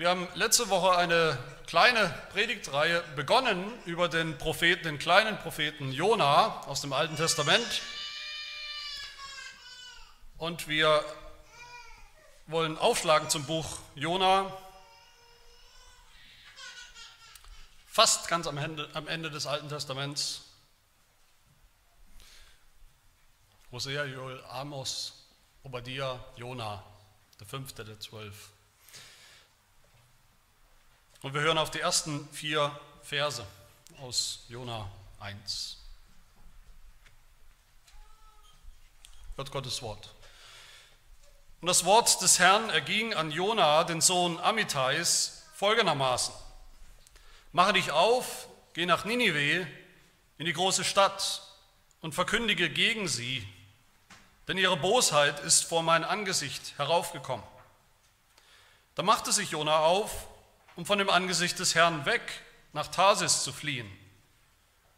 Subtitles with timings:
[0.00, 6.62] Wir haben letzte Woche eine kleine Predigtreihe begonnen über den Propheten, den kleinen Propheten Jona
[6.62, 7.82] aus dem Alten Testament.
[10.38, 11.04] Und wir
[12.46, 14.50] wollen aufschlagen zum Buch Jona,
[17.86, 20.44] fast ganz am Ende, am Ende des Alten Testaments.
[23.70, 25.26] Hosea, Joel, Amos,
[25.62, 26.82] Obadiah, Jona,
[27.38, 28.48] der fünfte der zwölf.
[31.22, 33.44] Und wir hören auf die ersten vier Verse
[34.00, 35.76] aus Jona 1.
[39.36, 40.14] Gott Gottes Wort.
[41.60, 46.32] Und das Wort des Herrn erging an Jona, den Sohn Amitais, folgendermaßen.
[47.52, 49.66] Mache dich auf, geh nach Ninive,
[50.38, 51.42] in die große Stadt
[52.00, 53.46] und verkündige gegen sie,
[54.48, 57.44] denn ihre Bosheit ist vor mein Angesicht heraufgekommen.
[58.94, 60.29] Da machte sich Jona auf
[60.80, 62.22] um von dem Angesicht des Herrn weg
[62.72, 63.86] nach Tarsis zu fliehen.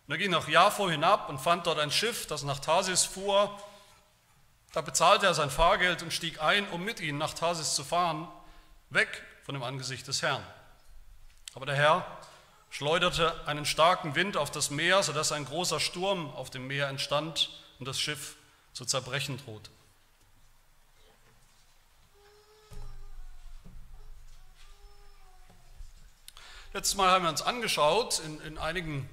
[0.06, 3.60] Und er ging nach Jaffo hinab und fand dort ein Schiff, das nach Tarsis fuhr.
[4.74, 8.28] Da bezahlte er sein Fahrgeld und stieg ein, um mit ihnen nach Tarsis zu fahren,
[8.90, 9.08] weg
[9.42, 10.46] von dem Angesicht des Herrn.
[11.52, 12.06] Aber der Herr
[12.70, 17.50] schleuderte einen starken Wind auf das Meer, sodass ein großer Sturm auf dem Meer entstand
[17.80, 18.36] und das Schiff
[18.72, 19.71] zu zerbrechen drohte.
[26.74, 29.06] Letztes Mal haben wir uns angeschaut in, in einigen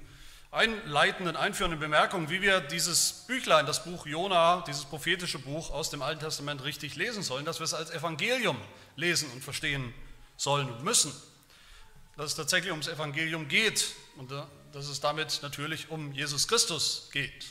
[0.50, 6.00] einleitenden, einführenden Bemerkungen, wie wir dieses Büchlein, das Buch Jona, dieses prophetische Buch aus dem
[6.00, 8.56] Alten Testament richtig lesen sollen, dass wir es als Evangelium
[8.96, 9.92] lesen und verstehen
[10.38, 11.12] sollen und müssen.
[12.16, 17.10] Dass es tatsächlich ums Evangelium geht und äh, dass es damit natürlich um Jesus Christus
[17.12, 17.44] geht.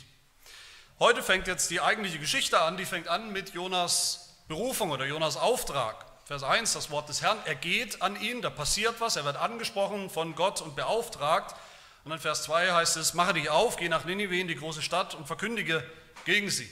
[0.98, 5.36] Heute fängt jetzt die eigentliche Geschichte an, die fängt an mit Jonas Berufung oder Jonas
[5.36, 6.09] Auftrag.
[6.30, 9.34] Vers 1, das Wort des Herrn, er geht an ihn, da passiert was, er wird
[9.34, 11.56] angesprochen von Gott und beauftragt.
[12.04, 14.80] Und dann Vers 2 heißt es, mache dich auf, geh nach Ninive in die große
[14.80, 15.84] Stadt und verkündige
[16.24, 16.70] gegen sie.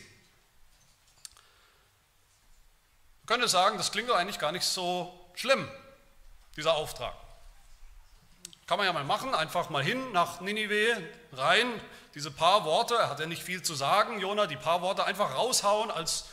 [3.23, 5.69] Man könnte sagen, das klingt doch eigentlich gar nicht so schlimm,
[6.57, 7.15] dieser Auftrag.
[8.69, 11.03] Kann man ja mal machen, einfach mal hin nach Ninive,
[11.33, 11.67] rein,
[12.15, 15.35] diese paar Worte, er hat ja nicht viel zu sagen, Jona, die paar Worte einfach
[15.35, 16.27] raushauen als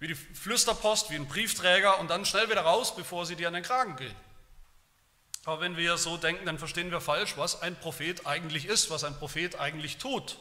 [0.00, 3.54] wie die Flüsterpost, wie ein Briefträger und dann schnell wieder raus, bevor sie dir an
[3.54, 4.14] den Kragen gehen.
[5.44, 9.04] Aber wenn wir so denken, dann verstehen wir falsch, was ein Prophet eigentlich ist, was
[9.04, 10.38] ein Prophet eigentlich tut.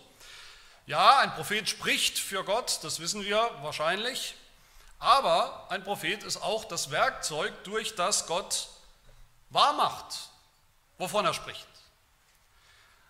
[0.85, 4.35] Ja, ein Prophet spricht für Gott, das wissen wir wahrscheinlich,
[5.00, 8.69] aber ein Prophet ist auch das Werkzeug, durch das Gott
[9.50, 10.29] wahrmacht,
[10.97, 11.68] wovon er spricht.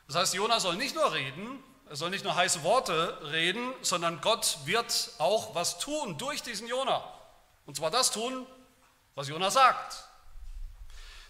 [0.08, 4.22] Das heißt, Jona soll nicht nur reden, er soll nicht nur heiße Worte reden, sondern
[4.22, 7.04] Gott wird auch was tun durch diesen Jona.
[7.66, 8.46] Und zwar das tun,
[9.16, 10.08] was Jona sagt.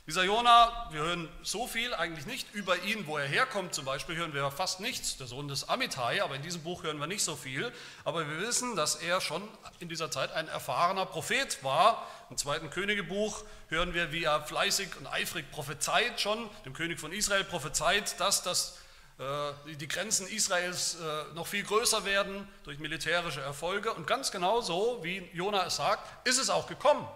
[0.07, 3.73] Dieser Jona, wir hören so viel eigentlich nicht über ihn, wo er herkommt.
[3.73, 6.97] Zum Beispiel hören wir fast nichts, der Sohn des Amitai, aber in diesem Buch hören
[6.97, 7.73] wir nicht so viel.
[8.05, 9.45] Aber wir wissen, dass er schon
[9.79, 12.07] in dieser Zeit ein erfahrener Prophet war.
[12.29, 17.11] Im zweiten Königebuch hören wir, wie er fleißig und eifrig prophezeit schon, dem König von
[17.11, 18.77] Israel prophezeit, dass das
[19.19, 23.91] die Grenzen Israels äh, noch viel größer werden durch militärische Erfolge.
[23.93, 27.07] Und ganz genau so, wie Jona es sagt, ist es auch gekommen.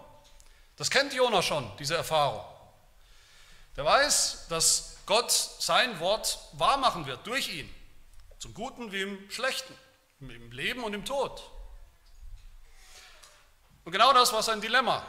[0.76, 2.44] Das kennt Jona schon, diese Erfahrung.
[3.76, 7.72] Der weiß, dass Gott sein Wort wahrmachen wird durch ihn,
[8.38, 9.74] zum Guten wie im Schlechten,
[10.18, 11.42] im Leben und im Tod.
[13.84, 15.04] Und genau das war sein Dilemma.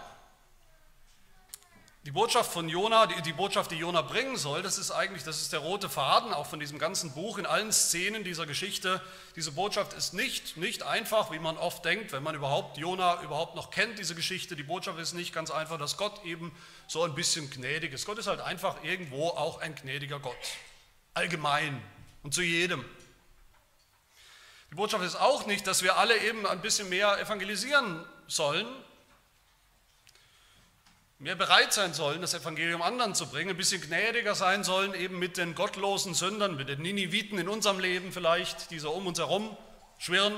[2.06, 5.40] Die Botschaft von Jona, die, die, Botschaft, die Jona bringen soll, das ist eigentlich, das
[5.41, 9.02] ist der rote Faden auch von diesem ganzen Buch in allen Szenen dieser Geschichte.
[9.38, 13.56] Diese Botschaft ist nicht, nicht einfach, wie man oft denkt, wenn man überhaupt Jona überhaupt
[13.56, 14.58] noch kennt, diese Geschichte.
[14.58, 16.53] Die Botschaft ist nicht ganz einfach, dass Gott eben
[16.88, 18.06] so ein bisschen gnädig ist.
[18.06, 20.36] Gott ist halt einfach irgendwo auch ein gnädiger Gott.
[21.13, 21.81] Allgemein
[22.22, 22.84] und zu jedem.
[24.72, 28.68] Die Botschaft ist auch nicht, dass wir alle eben ein bisschen mehr evangelisieren sollen,
[31.24, 35.20] mehr bereit sein sollen, das Evangelium anderen zu bringen, ein bisschen gnädiger sein sollen, eben
[35.20, 39.20] mit den gottlosen Sündern, mit den Niniviten in unserem Leben vielleicht, die so um uns
[39.20, 39.56] herum
[39.98, 40.36] schwirren.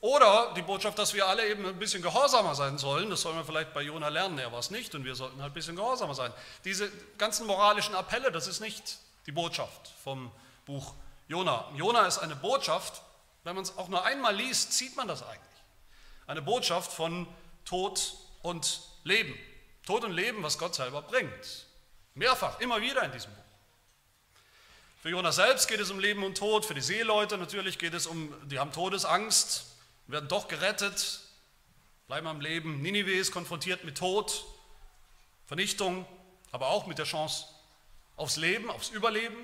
[0.00, 3.44] Oder die Botschaft, dass wir alle eben ein bisschen gehorsamer sein sollen, das sollen wir
[3.44, 6.14] vielleicht bei Jona lernen, er war es nicht und wir sollten halt ein bisschen gehorsamer
[6.14, 6.32] sein.
[6.64, 10.30] Diese ganzen moralischen Appelle, das ist nicht die Botschaft vom
[10.64, 10.94] Buch
[11.26, 11.68] Jona.
[11.74, 13.02] Jona ist eine Botschaft,
[13.42, 15.40] wenn man es auch nur einmal liest, sieht man das eigentlich.
[16.28, 17.26] Eine Botschaft von
[17.64, 19.34] Tod und Leben.
[19.86, 21.66] Tod und Leben, was Gott selber bringt.
[22.14, 23.42] Mehrfach, immer wieder in diesem Buch.
[25.02, 28.06] Für Jonas selbst geht es um Leben und Tod, für die Seeleute natürlich geht es
[28.06, 29.66] um, die haben Todesangst,
[30.06, 31.20] werden doch gerettet,
[32.06, 32.80] bleiben am Leben.
[32.80, 34.44] Ninive ist konfrontiert mit Tod,
[35.46, 36.06] Vernichtung.
[36.52, 37.46] aber auch mit der Chance
[38.16, 39.36] aufs Leben, aufs Überleben.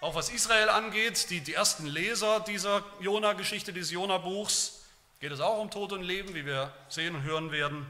[0.00, 4.86] Auch was Israel angeht, die, die ersten Leser dieser Jona-Geschichte, dieses Jona-Buchs,
[5.18, 7.86] geht es auch um Tod und Leben, wie wir sehen und hören werden.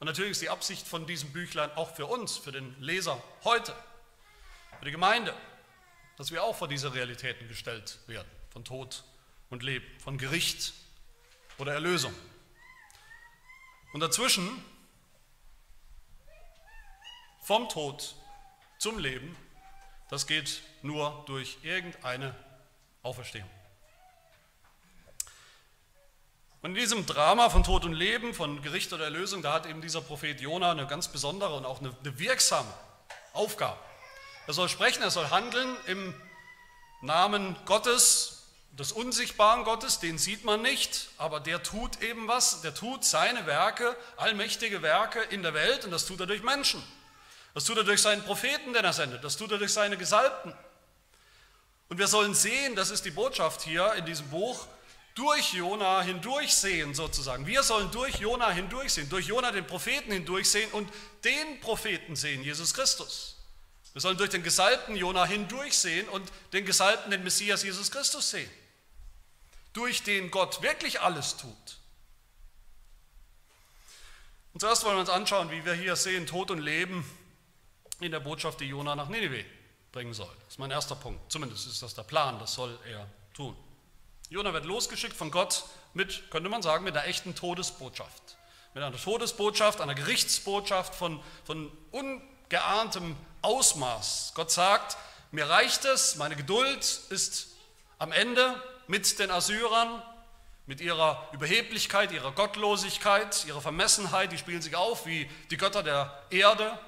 [0.00, 3.74] Und natürlich ist die Absicht von diesem Büchlein auch für uns, für den Leser heute,
[4.78, 5.34] für die Gemeinde,
[6.16, 9.04] dass wir auch vor diese Realitäten gestellt werden, von Tod
[9.50, 10.72] und Leben, von Gericht
[11.58, 12.14] oder Erlösung.
[13.92, 14.48] Und dazwischen,
[17.42, 18.16] vom Tod
[18.78, 19.36] zum Leben,
[20.08, 22.34] das geht nur durch irgendeine
[23.02, 23.50] Auferstehung.
[26.62, 29.80] Und in diesem Drama von Tod und Leben, von Gericht oder Erlösung, da hat eben
[29.80, 32.72] dieser Prophet Jona eine ganz besondere und auch eine, eine wirksame
[33.32, 33.78] Aufgabe.
[34.46, 36.14] Er soll sprechen, er soll handeln im
[37.00, 38.40] Namen Gottes,
[38.72, 43.46] des unsichtbaren Gottes, den sieht man nicht, aber der tut eben was, der tut seine
[43.46, 46.82] Werke, allmächtige Werke in der Welt und das tut er durch Menschen.
[47.52, 50.54] Das tut er durch seinen Propheten, den er sendet, das tut er durch seine Gesalbten.
[51.88, 54.66] Und wir sollen sehen, das ist die Botschaft hier in diesem Buch,
[55.20, 57.46] durch Jona hindurchsehen sozusagen.
[57.46, 60.90] Wir sollen durch Jona hindurchsehen, durch Jona den Propheten hindurchsehen und
[61.24, 63.36] den Propheten sehen, Jesus Christus.
[63.92, 68.50] Wir sollen durch den Gesalbten Jona hindurchsehen und den Gesalbten, den Messias Jesus Christus sehen,
[69.74, 71.76] durch den Gott wirklich alles tut.
[74.54, 77.04] Und zuerst wollen wir uns anschauen, wie wir hier sehen, Tod und Leben
[78.00, 79.44] in der Botschaft, die Jona nach Nineveh
[79.92, 80.34] bringen soll.
[80.44, 81.30] Das ist mein erster Punkt.
[81.30, 83.54] Zumindest ist das der Plan, das soll er tun.
[84.30, 88.38] Jona wird losgeschickt von Gott mit, könnte man sagen, mit einer echten Todesbotschaft.
[88.74, 94.30] Mit einer Todesbotschaft, einer Gerichtsbotschaft von, von ungeahntem Ausmaß.
[94.36, 94.96] Gott sagt,
[95.32, 97.56] mir reicht es, meine Geduld ist
[97.98, 98.54] am Ende
[98.86, 100.00] mit den Assyrern,
[100.66, 106.22] mit ihrer Überheblichkeit, ihrer Gottlosigkeit, ihrer Vermessenheit, die spielen sich auf wie die Götter der
[106.30, 106.78] Erde.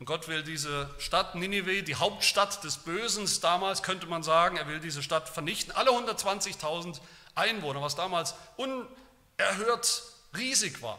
[0.00, 4.66] Und Gott will diese Stadt Ninive, die Hauptstadt des Bösen damals, könnte man sagen, er
[4.66, 5.76] will diese Stadt vernichten.
[5.76, 6.98] Alle 120.000
[7.34, 10.02] Einwohner, was damals unerhört
[10.34, 10.98] riesig war.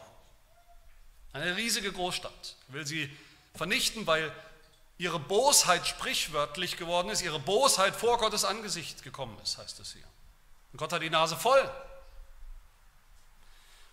[1.34, 2.56] Eine riesige Großstadt.
[2.70, 3.10] Er will sie
[3.56, 4.32] vernichten, weil
[5.00, 10.08] ihre Bosheit sprichwörtlich geworden ist, ihre Bosheit vor Gottes Angesicht gekommen ist, heißt es hier.
[10.74, 11.72] Und Gott hat die Nase voll.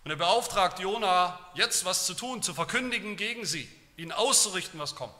[0.03, 3.67] Und er beauftragt Jona, jetzt was zu tun, zu verkündigen gegen sie
[3.99, 5.13] ihnen auszurichten, was kommt.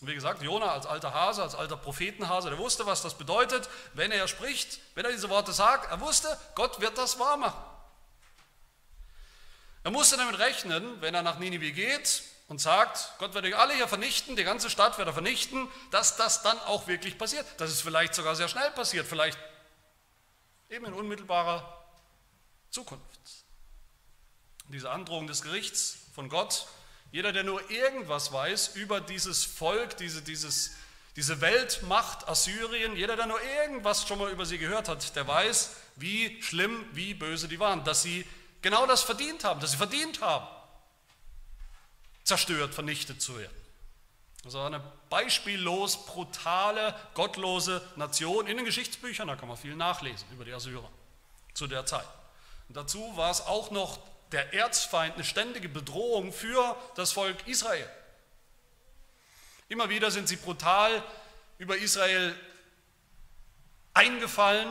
[0.00, 3.68] Und wie gesagt, Jona als alter Hase, als alter Prophetenhase, der wusste, was das bedeutet,
[3.94, 5.90] wenn er spricht, wenn er diese Worte sagt.
[5.90, 7.62] Er wusste, Gott wird das wahr machen.
[9.84, 13.74] Er musste damit rechnen, wenn er nach Ninive geht und sagt, Gott wird euch alle
[13.74, 17.46] hier vernichten, die ganze Stadt wird er vernichten, dass das dann auch wirklich passiert.
[17.58, 19.38] Dass es vielleicht sogar sehr schnell passiert, vielleicht
[20.68, 21.84] eben in unmittelbarer
[22.70, 23.04] Zukunft.
[24.68, 26.66] Diese Androhung des Gerichts von Gott
[27.12, 30.72] jeder, der nur irgendwas weiß über dieses Volk, diese, dieses,
[31.16, 35.76] diese Weltmacht Assyrien, jeder, der nur irgendwas schon mal über sie gehört hat, der weiß,
[35.96, 38.26] wie schlimm, wie böse die waren, dass sie
[38.60, 40.46] genau das verdient haben, dass sie verdient haben,
[42.24, 43.54] zerstört, vernichtet zu werden.
[44.44, 44.80] Also eine
[45.10, 50.88] beispiellos brutale, gottlose Nation in den Geschichtsbüchern, da kann man viel nachlesen über die Assyrer
[51.54, 52.06] zu der Zeit.
[52.68, 53.98] Und dazu war es auch noch
[54.32, 57.88] der Erzfeind eine ständige Bedrohung für das Volk Israel.
[59.68, 61.02] Immer wieder sind sie brutal
[61.58, 62.34] über Israel
[63.94, 64.68] eingefallen,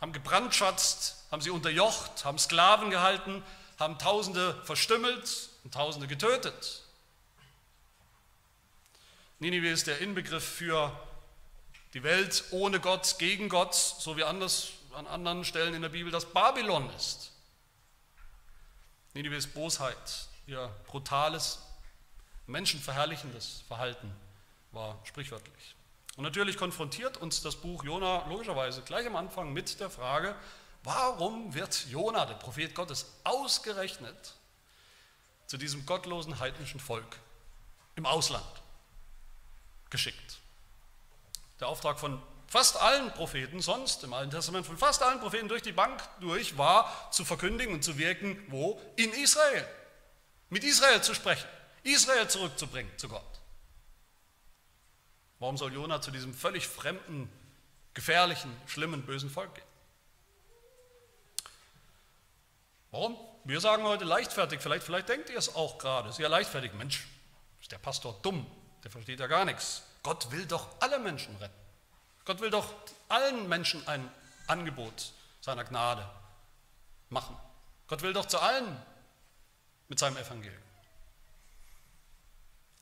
[0.00, 3.42] haben gebrandschatzt, haben sie unterjocht, haben Sklaven gehalten,
[3.78, 6.82] haben Tausende verstümmelt und Tausende getötet.
[9.38, 10.98] Ninive ist der Inbegriff für
[11.92, 16.10] die Welt ohne Gott, gegen Gott, so wie anders an anderen Stellen in der Bibel
[16.10, 17.32] das Babylon ist.
[19.16, 21.58] Ninives Bosheit, ihr brutales,
[22.46, 24.14] menschenverherrlichendes Verhalten
[24.72, 25.74] war sprichwörtlich.
[26.16, 30.36] Und natürlich konfrontiert uns das Buch Jona logischerweise gleich am Anfang mit der Frage,
[30.84, 34.34] warum wird Jona, der Prophet Gottes, ausgerechnet
[35.46, 37.18] zu diesem gottlosen heidnischen Volk
[37.94, 38.44] im Ausland
[39.88, 40.36] geschickt?
[41.58, 45.62] Der Auftrag von fast allen Propheten sonst im Alten Testament, von fast allen Propheten durch
[45.62, 48.80] die Bank durch, war zu verkündigen und zu wirken, wo?
[48.96, 49.66] In Israel.
[50.48, 51.48] Mit Israel zu sprechen,
[51.82, 53.22] Israel zurückzubringen zu Gott.
[55.38, 57.30] Warum soll Jona zu diesem völlig fremden,
[57.94, 59.64] gefährlichen, schlimmen, bösen Volk gehen?
[62.90, 63.18] Warum?
[63.44, 67.06] Wir sagen heute leichtfertig, vielleicht, vielleicht denkt ihr es auch gerade, sehr leichtfertig, Mensch,
[67.60, 68.46] ist der Pastor dumm,
[68.82, 69.82] der versteht ja gar nichts.
[70.02, 71.65] Gott will doch alle Menschen retten.
[72.26, 72.74] Gott will doch
[73.08, 74.10] allen Menschen ein
[74.46, 76.08] Angebot seiner Gnade
[77.08, 77.36] machen.
[77.86, 78.76] Gott will doch zu allen
[79.88, 80.62] mit seinem Evangelium.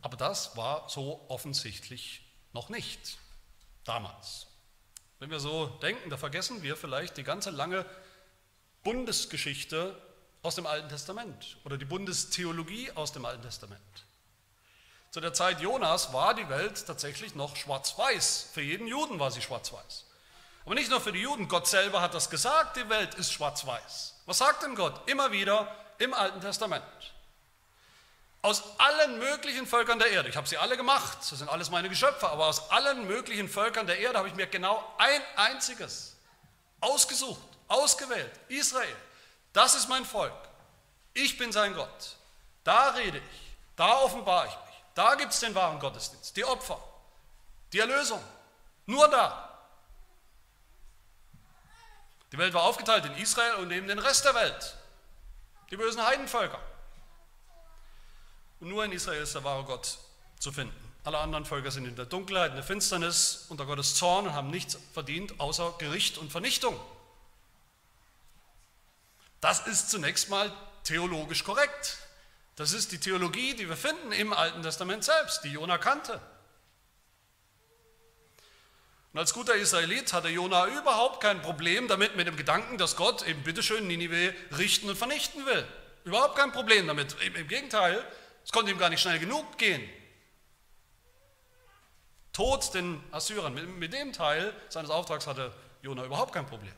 [0.01, 2.23] Aber das war so offensichtlich
[2.53, 3.19] noch nicht
[3.85, 4.47] damals.
[5.19, 7.87] Wenn wir so denken, da vergessen wir vielleicht die ganze lange
[8.83, 9.99] Bundesgeschichte
[10.43, 14.03] aus dem Alten Testament oder die Bundestheologie aus dem Alten Testament.
[15.14, 18.49] Zu der Zeit Jonas war die Welt tatsächlich noch schwarz-weiß.
[18.52, 20.06] Für jeden Juden war sie schwarz-weiß.
[20.64, 24.23] Aber nicht nur für die Juden, Gott selber hat das gesagt, die Welt ist schwarz-weiß.
[24.26, 25.09] Was sagt denn Gott?
[25.09, 26.83] Immer wieder im Alten Testament.
[28.42, 31.88] Aus allen möglichen Völkern der Erde, ich habe sie alle gemacht, das sind alles meine
[31.88, 36.16] Geschöpfe, aber aus allen möglichen Völkern der Erde habe ich mir genau ein einziges
[36.80, 38.97] ausgesucht, ausgewählt, Israel.
[39.52, 40.33] Das ist mein Volk.
[41.12, 42.16] Ich bin sein Gott.
[42.64, 44.63] Da rede ich, da offenbare ich.
[44.95, 46.79] Da gibt es den wahren Gottesdienst, die Opfer,
[47.73, 48.23] die Erlösung.
[48.87, 49.51] Nur da.
[52.31, 54.77] Die Welt war aufgeteilt in Israel und eben den Rest der Welt.
[55.71, 56.61] Die bösen Heidenvölker.
[58.61, 59.99] Und nur in Israel ist der wahre Gott
[60.39, 60.75] zu finden.
[61.05, 64.51] Alle anderen Völker sind in der Dunkelheit, in der Finsternis, unter Gottes Zorn und haben
[64.51, 66.79] nichts verdient außer Gericht und Vernichtung.
[69.41, 70.51] Das ist zunächst mal
[70.85, 71.99] theologisch korrekt.
[72.56, 76.20] Das ist die Theologie, die wir finden im Alten Testament selbst, die Jona kannte.
[79.12, 83.26] Und als guter Israelit hatte Jona überhaupt kein Problem damit, mit dem Gedanken, dass Gott
[83.26, 85.66] eben bitteschön Ninive richten und vernichten will.
[86.04, 87.16] Überhaupt kein Problem damit.
[87.23, 88.04] Im Gegenteil,
[88.44, 89.88] es konnte ihm gar nicht schnell genug gehen.
[92.32, 93.54] Tod den Assyrern.
[93.78, 96.75] Mit, dem Teil seines Auftrags hatte Jona überhaupt kein Problem.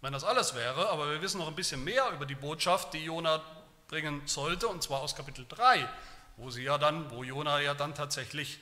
[0.00, 3.04] Wenn das alles wäre, aber wir wissen noch ein bisschen mehr über die Botschaft, die
[3.04, 3.42] Jona
[3.88, 5.88] bringen sollte, und zwar aus Kapitel 3,
[6.36, 8.60] wo sie ja dann, wo Jona ja dann tatsächlich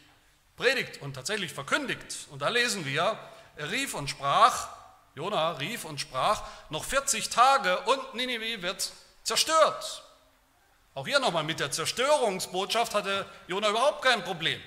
[0.57, 2.29] predigt und tatsächlich verkündigt.
[2.31, 3.19] Und da lesen wir,
[3.57, 4.69] er rief und sprach,
[5.17, 8.93] Jona rief und sprach, noch 40 Tage und Ninive wird
[9.25, 10.05] zerstört.
[10.95, 14.61] Auch hier nochmal mit der Zerstörungsbotschaft hatte Jona überhaupt kein Problem.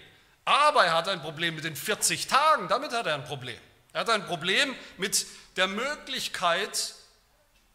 [0.44, 3.60] Aber er hatte ein Problem mit den 40 Tagen, damit hat er ein Problem.
[3.94, 5.26] Er hat ein Problem mit
[5.56, 6.96] der Möglichkeit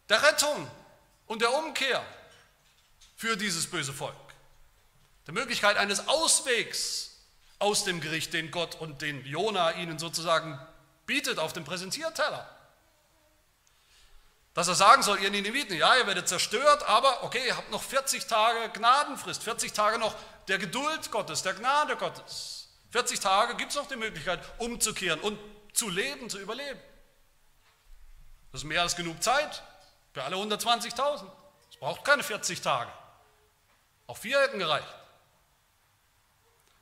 [0.09, 0.71] der Rettung
[1.27, 2.05] und der Umkehr
[3.25, 4.15] für dieses böse Volk.
[5.27, 7.23] Der Möglichkeit eines Auswegs
[7.59, 10.61] aus dem Gericht, den Gott und den Jona ihnen sozusagen
[11.07, 12.47] bietet auf dem Präsentierteller.
[14.53, 17.83] Dass er sagen soll, ihr Nineviten, ja, ihr werdet zerstört, aber okay, ihr habt noch
[17.83, 20.15] 40 Tage Gnadenfrist, 40 Tage noch
[20.49, 22.69] der Geduld Gottes, der Gnade Gottes.
[22.91, 25.39] 40 Tage gibt es noch die Möglichkeit, umzukehren und
[25.73, 26.81] zu leben, zu überleben.
[28.53, 29.63] Das ist mehr als genug Zeit
[30.13, 31.25] für alle 120.000.
[31.71, 32.93] Es braucht keine 40 Tage.
[34.07, 34.87] Auch vier hätten gereicht.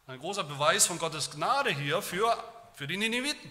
[0.06, 2.36] Ein großer Beweis von Gottes Gnade hier für,
[2.74, 3.50] für die Nineviten.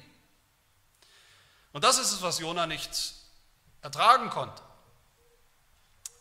[1.72, 3.13] Und das ist es, was Jona nicht
[3.82, 4.62] ertragen konnte.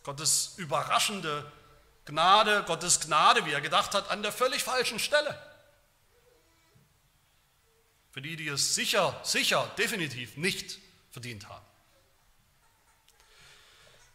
[0.04, 1.50] Gottes überraschende
[2.04, 5.40] Gnade, Gottes Gnade, wie er gedacht hat, an der völlig falschen Stelle.
[8.12, 10.78] Für die, die es sicher, sicher, definitiv nicht
[11.10, 11.64] verdient haben.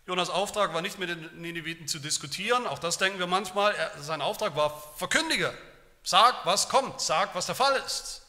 [0.08, 3.74] Jonas Auftrag war nicht mit den Nineviten zu diskutieren, auch das denken wir manchmal.
[3.74, 5.52] Er, sein Auftrag war, verkündige,
[6.04, 8.22] sag, was kommt, sag, was der Fall ist.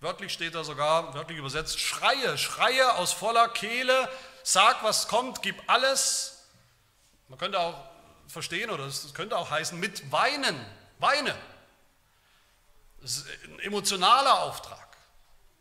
[0.00, 4.10] Wörtlich steht da sogar, wörtlich übersetzt, schreie, schreie aus voller Kehle,
[4.42, 6.44] sag, was kommt, gib alles.
[7.28, 7.76] Man könnte auch
[8.26, 10.60] verstehen, oder es könnte auch heißen, mit Weinen,
[10.98, 11.34] weine.
[13.00, 14.83] Das ist ein emotionaler Auftrag.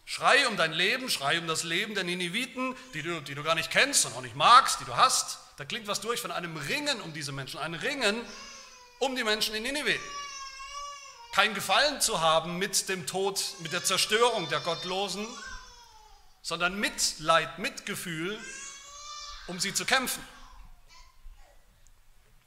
[0.05, 3.55] Schrei um dein Leben, schrei um das Leben der Nineviten, die du, die du gar
[3.55, 5.39] nicht kennst und auch nicht magst, die du hast.
[5.57, 8.21] Da klingt was durch von einem Ringen um diese Menschen, ein Ringen
[8.99, 9.97] um die Menschen in Ninive
[11.33, 15.27] kein Gefallen zu haben mit dem Tod, mit der Zerstörung der Gottlosen,
[16.43, 18.39] sondern Mitleid, Mitgefühl,
[19.47, 20.21] um sie zu kämpfen.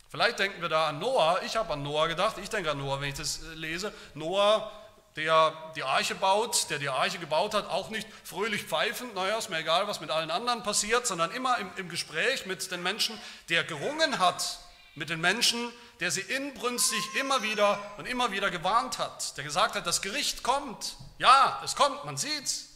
[0.09, 1.43] Vielleicht denken wir da an Noah.
[1.43, 2.39] Ich habe an Noah gedacht.
[2.39, 3.93] Ich denke an Noah, wenn ich das äh, lese.
[4.15, 4.71] Noah,
[5.17, 9.49] der die Arche baut, der die Arche gebaut hat, auch nicht fröhlich pfeifend, naja, ist
[9.49, 13.19] mir egal, was mit allen anderen passiert, sondern immer im, im Gespräch mit den Menschen,
[13.49, 14.59] der gerungen hat
[14.95, 19.75] mit den Menschen, der sie inbrünstig immer wieder und immer wieder gewarnt hat, der gesagt
[19.75, 22.67] hat, das Gericht kommt, ja, es kommt, man sieht's,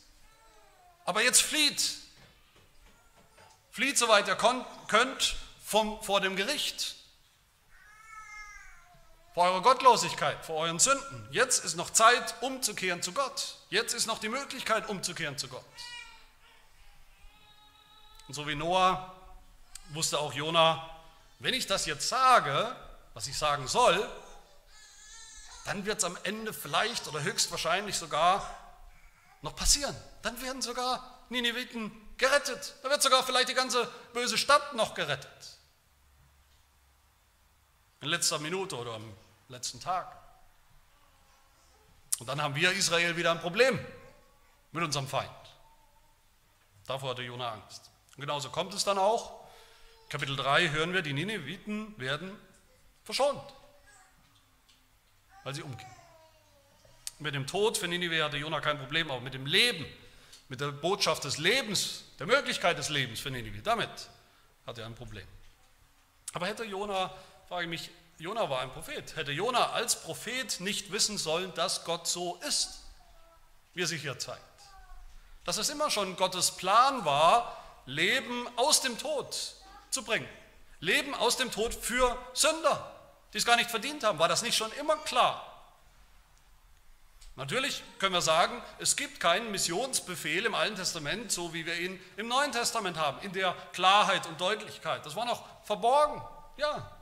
[1.04, 1.96] aber jetzt flieht,
[3.70, 6.96] flieht soweit ihr könnt vom, vor dem Gericht,
[9.40, 11.26] vor eurer Gottlosigkeit, vor euren Sünden.
[11.30, 13.56] Jetzt ist noch Zeit, umzukehren zu Gott.
[13.70, 15.64] Jetzt ist noch die Möglichkeit, umzukehren zu Gott.
[18.28, 19.16] Und so wie Noah
[19.94, 20.90] wusste auch Jona,
[21.38, 22.76] wenn ich das jetzt sage,
[23.14, 24.06] was ich sagen soll,
[25.64, 28.46] dann wird es am Ende vielleicht oder höchstwahrscheinlich sogar
[29.40, 29.96] noch passieren.
[30.20, 32.74] Dann werden sogar Nineviten gerettet.
[32.82, 35.56] Da wird sogar vielleicht die ganze böse Stadt noch gerettet.
[38.02, 39.00] In letzter Minute oder
[39.50, 40.16] letzten Tag.
[42.18, 43.78] Und dann haben wir Israel wieder ein Problem
[44.72, 45.30] mit unserem Feind.
[46.86, 47.90] Davor hatte Jona Angst.
[48.16, 49.40] Und genauso kommt es dann auch.
[50.08, 52.36] Kapitel 3 hören wir, die Nineviten werden
[53.04, 53.42] verschont,
[55.44, 55.90] weil sie umgehen.
[57.20, 59.86] Mit dem Tod für Ninive hatte Jona kein Problem, aber mit dem Leben,
[60.48, 63.90] mit der Botschaft des Lebens, der Möglichkeit des Lebens für Ninive, damit
[64.66, 65.26] hat er ein Problem.
[66.32, 67.14] Aber hätte Jona,
[67.48, 67.90] frage ich mich,
[68.20, 72.82] Jona war ein Prophet, hätte Jona als Prophet nicht wissen sollen, dass Gott so ist,
[73.72, 74.42] wie er sich hier zeigt?
[75.46, 79.54] Dass es immer schon Gottes Plan war, Leben aus dem Tod
[79.88, 80.28] zu bringen.
[80.80, 82.94] Leben aus dem Tod für Sünder,
[83.32, 84.18] die es gar nicht verdient haben.
[84.18, 85.46] War das nicht schon immer klar?
[87.36, 91.98] Natürlich können wir sagen, es gibt keinen Missionsbefehl im Alten Testament, so wie wir ihn
[92.18, 95.06] im Neuen Testament haben, in der Klarheit und Deutlichkeit.
[95.06, 96.20] Das war noch verborgen,
[96.58, 96.99] ja.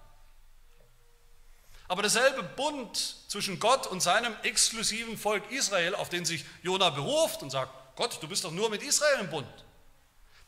[1.89, 7.43] Aber derselbe Bund zwischen Gott und seinem exklusiven Volk Israel, auf den sich Jona beruft
[7.43, 9.65] und sagt, Gott, du bist doch nur mit Israel im Bund.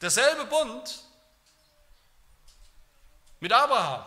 [0.02, 1.02] Derselbe Bund
[3.40, 4.04] mit Abraham,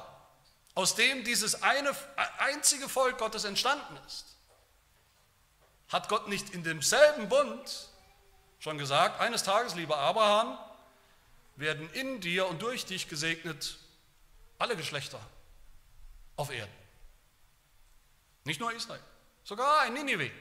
[0.75, 1.91] aus dem dieses eine
[2.37, 4.25] einzige Volk Gottes entstanden ist.
[5.89, 7.89] Hat Gott nicht in demselben Bund
[8.59, 10.57] schon gesagt, eines Tages, lieber Abraham,
[11.55, 13.77] werden in dir und durch dich gesegnet
[14.57, 15.19] alle Geschlechter
[16.37, 16.82] auf Erden.
[18.45, 19.01] Nicht nur Israel,
[19.43, 20.31] sogar ein Ninive.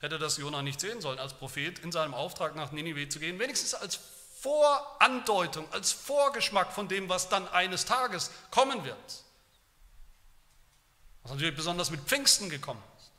[0.00, 3.38] Hätte das Jonah nicht sehen sollen, als Prophet in seinem Auftrag nach Ninive zu gehen,
[3.38, 3.98] wenigstens als
[4.40, 9.24] Vorandeutung, als Vorgeschmack von dem, was dann eines Tages kommen wird.
[11.22, 13.10] Was natürlich besonders mit Pfingsten gekommen ist.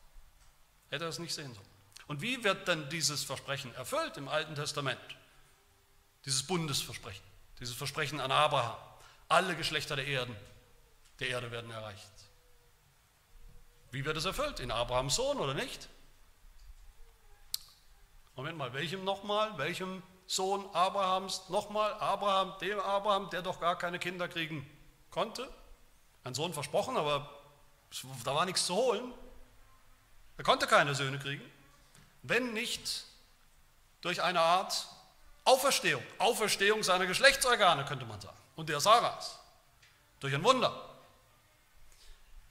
[0.91, 1.67] Hätte er es nicht sehen sollen.
[2.07, 4.99] Und wie wird denn dieses Versprechen erfüllt im Alten Testament?
[6.23, 7.23] Dieses Bundesversprechen,
[7.59, 8.77] dieses Versprechen an Abraham.
[9.27, 10.35] Alle Geschlechter der Erden,
[11.19, 12.11] der Erde werden erreicht.
[13.91, 14.59] Wie wird es erfüllt?
[14.59, 15.87] In Abrahams Sohn oder nicht?
[18.35, 19.57] Moment mal, welchem nochmal?
[19.57, 21.93] Welchem Sohn Abrahams nochmal?
[21.93, 24.69] Abraham, dem Abraham, der doch gar keine Kinder kriegen
[25.11, 25.49] konnte?
[26.25, 27.29] Ein Sohn versprochen, aber
[28.23, 29.13] da war nichts zu holen.
[30.37, 31.49] Er konnte keine Söhne kriegen,
[32.23, 33.05] wenn nicht
[34.01, 34.87] durch eine Art
[35.45, 39.39] Auferstehung, Auferstehung seiner Geschlechtsorgane, könnte man sagen, und der Sarahs,
[40.19, 40.94] durch ein Wunder.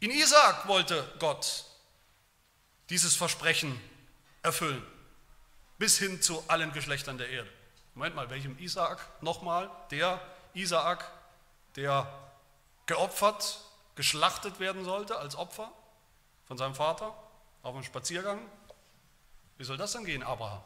[0.04, 1.64] In Isaak wollte Gott
[2.90, 3.80] dieses Versprechen
[4.42, 4.86] erfüllen,
[5.78, 7.50] bis hin zu allen Geschlechtern der Erde.
[7.94, 9.70] Moment mal, welchem Isaak nochmal?
[9.90, 10.20] Der
[10.52, 11.10] Isaak,
[11.76, 12.06] der
[12.84, 13.62] geopfert
[13.94, 15.72] geschlachtet werden sollte als Opfer
[16.44, 17.16] von seinem Vater
[17.62, 18.46] auf einem Spaziergang.
[19.56, 20.62] Wie soll das dann gehen, Abraham?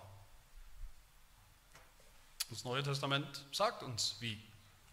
[2.51, 4.42] Das Neue Testament sagt uns, wie.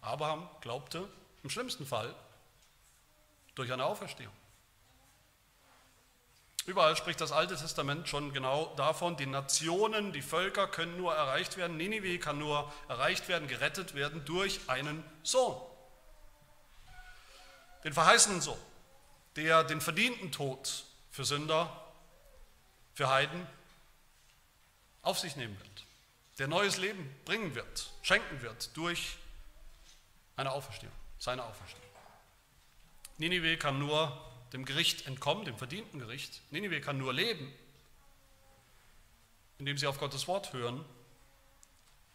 [0.02, 1.08] Abraham glaubte
[1.42, 2.14] im schlimmsten Fall
[3.56, 4.32] durch eine Auferstehung.
[6.66, 11.56] Überall spricht das Alte Testament schon genau davon, die Nationen, die Völker können nur erreicht
[11.56, 15.60] werden, Ninive kann nur erreicht werden, gerettet werden durch einen Sohn
[17.86, 18.58] den verheißenen Sohn,
[19.36, 21.70] der den verdienten Tod für Sünder,
[22.94, 23.46] für Heiden
[25.02, 25.84] auf sich nehmen wird,
[26.40, 29.16] der neues Leben bringen wird, schenken wird durch
[30.34, 31.85] eine Auferstehung, seine Auferstehung.
[33.18, 36.42] Ninive kann nur dem Gericht entkommen, dem verdienten Gericht.
[36.50, 37.52] Ninive kann nur leben,
[39.58, 40.84] indem sie auf Gottes Wort hören,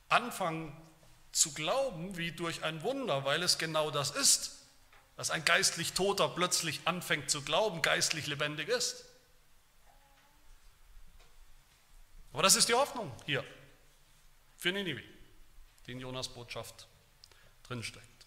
[0.10, 0.76] anfangen
[1.32, 4.66] zu glauben wie durch ein Wunder, weil es genau das ist,
[5.16, 9.06] dass ein geistlich Toter plötzlich anfängt zu glauben, geistlich lebendig ist.
[12.34, 13.44] Aber das ist die Hoffnung hier
[14.58, 15.04] für Ninive,
[15.86, 16.88] die in Jonas Botschaft
[17.64, 18.21] drinsteckt.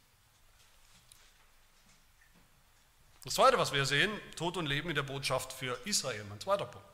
[3.24, 6.66] Das Zweite, was wir sehen, Tod und Leben in der Botschaft für Israel, mein zweiter
[6.66, 6.87] Punkt.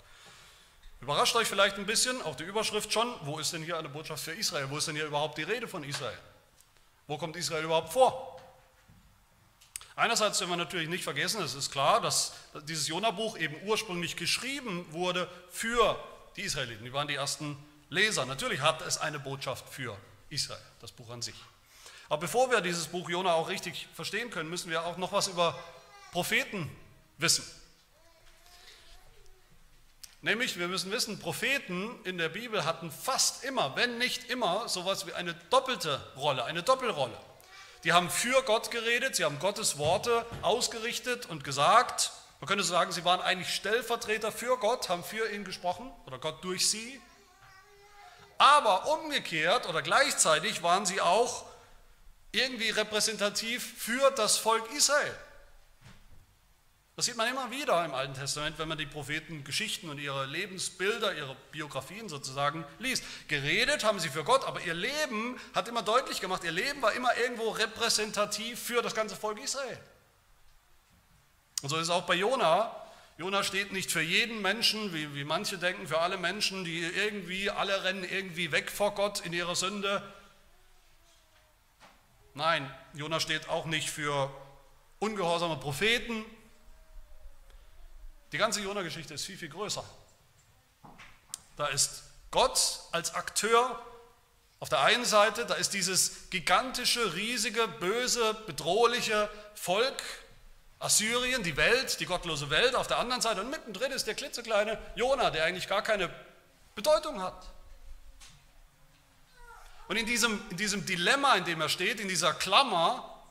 [1.00, 4.22] Überrascht euch vielleicht ein bisschen, auch die Überschrift schon, wo ist denn hier eine Botschaft
[4.22, 4.70] für Israel?
[4.70, 6.18] Wo ist denn hier überhaupt die Rede von Israel?
[7.08, 8.40] Wo kommt Israel überhaupt vor?
[9.96, 14.86] Einerseits dürfen wir natürlich nicht vergessen, es ist klar, dass dieses Jona-Buch eben ursprünglich geschrieben
[14.92, 15.98] wurde für
[16.36, 16.84] die Israeliten.
[16.84, 17.56] Die waren die ersten
[17.88, 18.24] Leser.
[18.24, 19.96] Natürlich hat es eine Botschaft für
[20.28, 21.34] Israel, das Buch an sich.
[22.08, 25.26] Aber bevor wir dieses Buch Jona auch richtig verstehen können, müssen wir auch noch was
[25.26, 25.58] über
[26.12, 26.70] Propheten
[27.18, 27.44] wissen.
[30.22, 35.06] Nämlich, wir müssen wissen, Propheten in der Bibel hatten fast immer, wenn nicht immer, sowas
[35.06, 37.16] wie eine doppelte Rolle, eine Doppelrolle.
[37.84, 42.12] Die haben für Gott geredet, sie haben Gottes Worte ausgerichtet und gesagt.
[42.40, 46.44] Man könnte sagen, sie waren eigentlich Stellvertreter für Gott, haben für ihn gesprochen oder Gott
[46.44, 47.00] durch sie.
[48.36, 51.46] Aber umgekehrt oder gleichzeitig waren sie auch
[52.32, 55.14] irgendwie repräsentativ für das Volk Israel.
[57.00, 61.16] Das sieht man immer wieder im Alten Testament, wenn man die Prophetengeschichten und ihre Lebensbilder,
[61.16, 63.02] ihre Biografien sozusagen liest.
[63.26, 66.92] Geredet haben sie für Gott, aber ihr Leben hat immer deutlich gemacht, ihr Leben war
[66.92, 69.78] immer irgendwo repräsentativ für das ganze Volk Israel.
[71.62, 72.76] Und so ist es auch bei Jona.
[73.16, 77.48] Jona steht nicht für jeden Menschen, wie, wie manche denken, für alle Menschen, die irgendwie,
[77.48, 80.02] alle rennen irgendwie weg vor Gott in ihrer Sünde.
[82.34, 84.30] Nein, Jona steht auch nicht für
[84.98, 86.26] ungehorsame Propheten,
[88.32, 89.84] die ganze Jona-Geschichte ist viel, viel größer.
[91.56, 93.84] Da ist Gott als Akteur
[94.60, 100.02] auf der einen Seite, da ist dieses gigantische, riesige, böse, bedrohliche Volk
[100.80, 104.78] Assyrien, die Welt, die gottlose Welt auf der anderen Seite und mittendrin ist der klitzekleine
[104.96, 106.10] Jona, der eigentlich gar keine
[106.74, 107.46] Bedeutung hat.
[109.88, 113.22] Und in diesem, in diesem Dilemma, in dem er steht, in dieser Klammer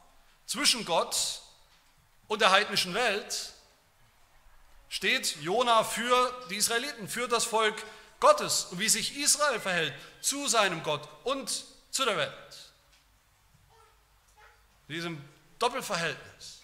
[0.46, 1.42] zwischen Gott
[2.28, 3.54] und der heidnischen Welt,
[4.90, 7.76] steht Jona für die Israeliten, für das Volk
[8.20, 12.72] Gottes und wie sich Israel verhält zu seinem Gott und zu der Welt.
[14.88, 15.22] In diesem
[15.60, 16.60] Doppelverhältnis.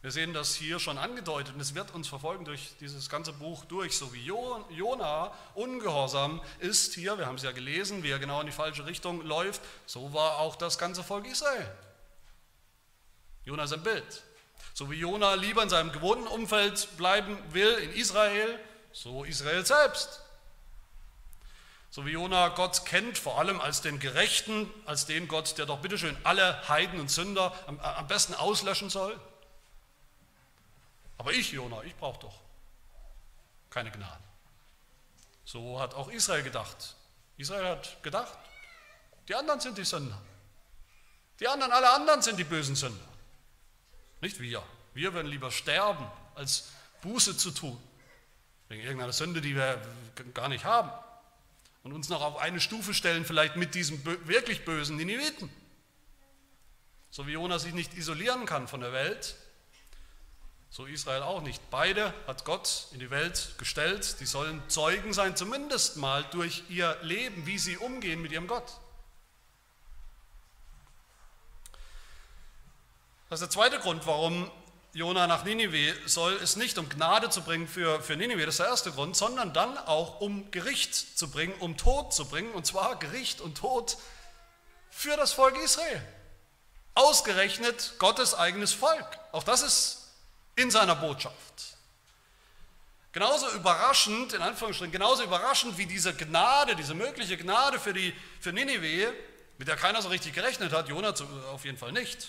[0.00, 3.64] Wir sehen das hier schon angedeutet und es wird uns verfolgen durch dieses ganze Buch
[3.66, 8.40] durch, so wie Jona ungehorsam ist hier, wir haben es ja gelesen, wie er genau
[8.40, 11.70] in die falsche Richtung läuft, so war auch das ganze Volk Israel.
[13.44, 14.24] Jona ist ein Bild.
[14.74, 18.58] So wie Jona lieber in seinem gewohnten Umfeld bleiben will, in Israel,
[18.92, 20.20] so Israel selbst.
[21.90, 25.80] So wie Jona Gott kennt, vor allem als den Gerechten, als den Gott, der doch
[25.80, 29.20] bitteschön alle Heiden und Sünder am, am besten auslöschen soll.
[31.18, 32.34] Aber ich, Jona, ich brauche doch
[33.68, 34.22] keine Gnade.
[35.44, 36.96] So hat auch Israel gedacht.
[37.36, 38.38] Israel hat gedacht,
[39.28, 40.20] die anderen sind die Sünder.
[41.40, 43.11] Die anderen, alle anderen sind die bösen Sünder.
[44.22, 44.62] Nicht wir.
[44.94, 47.78] Wir würden lieber sterben, als Buße zu tun.
[48.68, 49.82] Wegen irgendeiner Sünde, die wir
[50.32, 50.90] gar nicht haben.
[51.82, 55.50] Und uns noch auf eine Stufe stellen, vielleicht mit diesem wirklich bösen Nineviten.
[57.10, 59.34] So wie Jonas sich nicht isolieren kann von der Welt,
[60.70, 61.60] so Israel auch nicht.
[61.70, 64.20] Beide hat Gott in die Welt gestellt.
[64.20, 68.72] Die sollen Zeugen sein, zumindest mal durch ihr Leben, wie sie umgehen mit ihrem Gott.
[73.32, 74.50] Das ist der zweite Grund, warum
[74.92, 78.58] Jona nach Ninive soll, ist nicht um Gnade zu bringen für, für Ninive, das ist
[78.58, 82.66] der erste Grund, sondern dann auch um Gericht zu bringen, um Tod zu bringen, und
[82.66, 83.96] zwar Gericht und Tod
[84.90, 86.06] für das Volk Israel.
[86.92, 89.06] Ausgerechnet Gottes eigenes Volk.
[89.32, 90.10] Auch das ist
[90.56, 91.78] in seiner Botschaft.
[93.12, 98.52] Genauso überraschend, in Anführungsstrichen, genauso überraschend wie diese Gnade, diese mögliche Gnade für, die, für
[98.52, 99.10] Ninive,
[99.56, 101.14] mit der keiner so richtig gerechnet hat, Jona
[101.50, 102.28] auf jeden Fall nicht,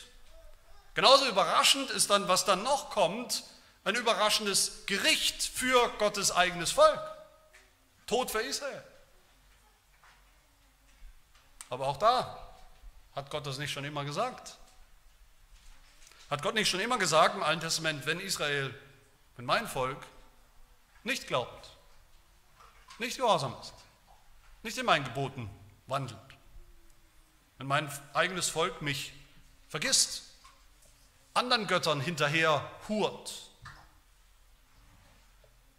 [0.93, 3.43] Genauso überraschend ist dann, was dann noch kommt,
[3.83, 7.01] ein überraschendes Gericht für Gottes eigenes Volk.
[8.05, 8.83] Tod für Israel.
[11.69, 12.55] Aber auch da
[13.15, 14.57] hat Gott das nicht schon immer gesagt.
[16.29, 18.73] Hat Gott nicht schon immer gesagt im Alten Testament, wenn Israel,
[19.35, 20.05] wenn mein Volk
[21.03, 21.69] nicht glaubt,
[22.99, 23.73] nicht gehorsam ist,
[24.61, 25.49] nicht in meinen Geboten
[25.87, 26.19] wandelt,
[27.57, 29.13] wenn mein eigenes Volk mich
[29.67, 30.32] vergisst,
[31.33, 33.49] anderen Göttern hinterher hurt,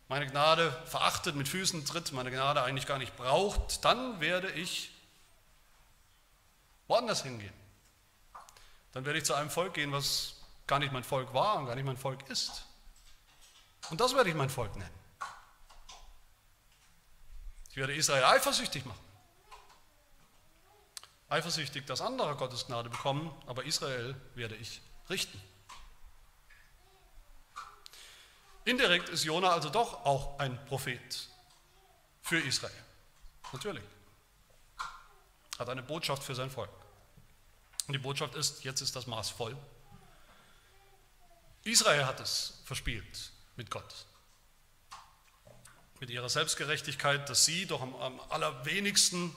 [0.09, 4.93] meine Gnade verachtet, mit Füßen tritt, meine Gnade eigentlich gar nicht braucht, dann werde ich
[6.87, 7.53] woanders hingehen.
[8.93, 10.35] Dann werde ich zu einem Volk gehen, was
[10.67, 12.65] gar nicht mein Volk war und gar nicht mein Volk ist.
[13.91, 14.95] Und das werde ich mein Volk nennen.
[17.71, 19.01] Ich werde Israel eifersüchtig machen.
[21.29, 25.41] Eifersüchtig, dass andere Gottes Gnade bekommen, aber Israel werde ich richten.
[28.65, 31.29] Indirekt ist Jona also doch auch ein Prophet
[32.23, 32.73] für Israel.
[33.53, 33.85] Natürlich.
[35.59, 36.71] Hat eine Botschaft für sein Volk.
[37.87, 39.57] Und die Botschaft ist, jetzt ist das Maß voll.
[41.65, 44.07] Israel hat es verspielt mit Gott.
[46.01, 49.35] Mit ihrer Selbstgerechtigkeit, dass sie doch am, am allerwenigsten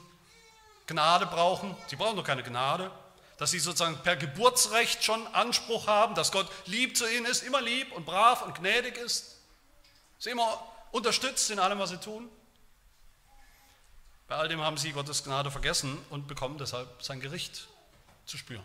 [0.88, 1.76] Gnade brauchen.
[1.88, 2.92] Sie brauchen doch keine Gnade
[3.38, 7.62] dass sie sozusagen per Geburtsrecht schon Anspruch haben, dass Gott lieb zu ihnen ist, immer
[7.62, 9.38] lieb und brav und gnädig ist,
[10.20, 12.30] sie immer unterstützt in allem, was sie tun.
[14.28, 17.68] Bei all dem haben sie Gottes Gnade vergessen und bekommen deshalb sein Gericht
[18.26, 18.64] zu spüren.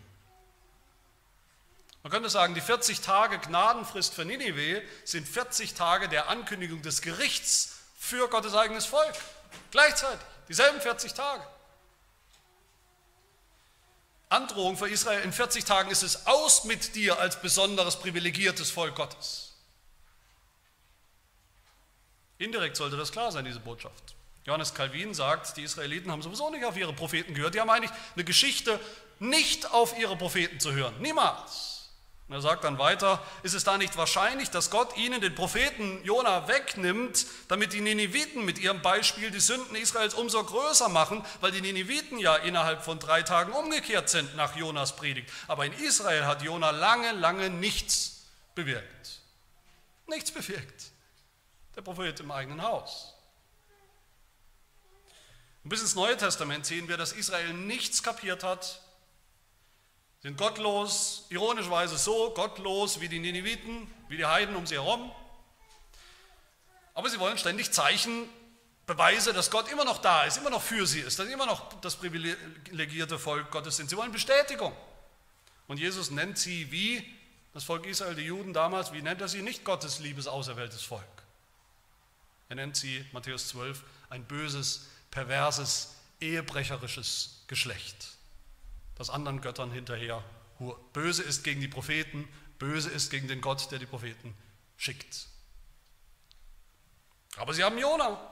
[2.01, 7.01] Man könnte sagen, die 40 Tage Gnadenfrist für Ninive sind 40 Tage der Ankündigung des
[7.01, 9.15] Gerichts für Gottes eigenes Volk.
[9.71, 11.47] Gleichzeitig, dieselben 40 Tage.
[14.33, 18.95] Androhung für Israel, in 40 Tagen ist es aus mit dir als besonderes privilegiertes Volk
[18.95, 19.53] Gottes.
[22.39, 24.15] Indirekt sollte das klar sein, diese Botschaft.
[24.45, 27.53] Johannes Calvin sagt, die Israeliten haben sowieso nicht auf ihre Propheten gehört.
[27.53, 28.79] Die haben eigentlich eine Geschichte,
[29.19, 30.99] nicht auf ihre Propheten zu hören.
[30.99, 31.72] Niemals.
[32.27, 36.01] Und er sagt dann weiter, ist es da nicht wahrscheinlich, dass Gott ihnen den Propheten
[36.05, 41.51] Jona wegnimmt, damit die Nineviten mit ihrem Beispiel die Sünden Israels umso größer machen, weil
[41.51, 45.29] die Nineviten ja innerhalb von drei Tagen umgekehrt sind nach Jonas Predigt.
[45.47, 48.23] Aber in Israel hat Jona lange, lange nichts
[48.55, 49.21] bewirkt.
[50.07, 50.91] Nichts bewirkt.
[51.75, 53.13] Der Prophet im eigenen Haus.
[55.63, 58.82] Und bis ins Neue Testament sehen wir, dass Israel nichts kapiert hat
[60.23, 65.11] sind gottlos, ironischerweise so gottlos wie die Nineviten, wie die Heiden um sie herum.
[66.93, 68.29] Aber sie wollen ständig Zeichen,
[68.85, 71.45] Beweise, dass Gott immer noch da ist, immer noch für sie ist, dass sie immer
[71.45, 73.89] noch das privilegierte Volk Gottes sind.
[73.89, 74.73] Sie wollen Bestätigung.
[75.67, 77.03] Und Jesus nennt sie wie
[77.53, 79.41] das Volk Israel, die Juden damals, wie nennt er sie?
[79.41, 81.03] Nicht Gottes liebes, auserwähltes Volk.
[82.49, 88.13] Er nennt sie, Matthäus 12, ein böses, perverses, ehebrecherisches Geschlecht
[89.03, 90.23] das anderen Göttern hinterher.
[90.93, 92.25] Böse ist gegen die Propheten,
[92.57, 94.33] böse ist gegen den Gott, der die Propheten
[94.77, 95.27] schickt.
[97.35, 98.31] Aber sie haben Jona,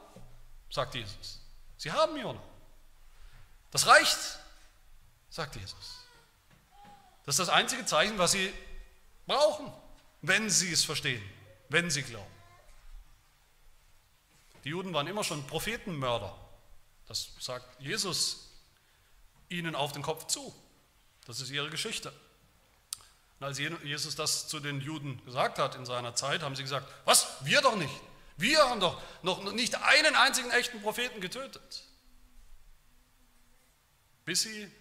[0.70, 1.42] sagt Jesus.
[1.76, 2.42] Sie haben Jona.
[3.72, 4.40] Das reicht,
[5.30, 6.06] sagt Jesus.
[7.26, 8.54] Das ist das einzige Zeichen, was sie
[9.28, 9.74] brauchen,
[10.22, 11.22] wenn sie es verstehen,
[11.68, 12.32] wenn sie glauben.
[14.64, 16.34] Die Juden waren immer schon Prophetenmörder.
[17.10, 18.51] Das sagt Jesus
[19.52, 20.54] ihnen auf den Kopf zu.
[21.26, 22.12] Das ist ihre Geschichte.
[23.40, 26.92] Und als Jesus das zu den Juden gesagt hat in seiner Zeit, haben sie gesagt,
[27.06, 27.94] was, wir doch nicht.
[28.38, 31.84] Wir haben doch noch nicht einen einzigen echten Propheten getötet.
[34.26, 34.72] Bis sie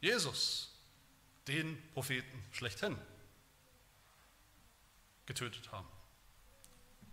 [0.00, 0.70] Jesus,
[1.48, 2.96] den Propheten schlechthin,
[5.26, 5.88] getötet haben.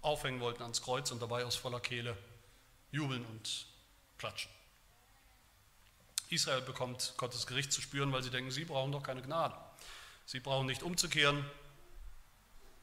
[0.02, 2.18] Aufhängen wollten ans Kreuz und dabei aus voller Kehle
[2.92, 3.68] jubeln und
[4.18, 4.52] klatschen.
[6.30, 9.56] Israel bekommt Gottes Gericht zu spüren, weil sie denken, sie brauchen doch keine Gnade.
[10.26, 11.44] Sie brauchen nicht umzukehren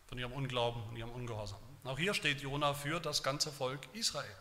[0.07, 1.61] von ihrem Unglauben und ihrem Ungehorsam.
[1.85, 4.35] Auch hier steht Jona für das ganze Volk Israel.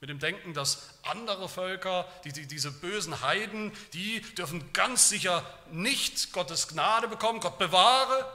[0.00, 5.44] Mit dem Denken, dass andere Völker, die, die, diese bösen Heiden, die dürfen ganz sicher
[5.70, 8.26] nicht Gottes Gnade bekommen, Gott bewahre.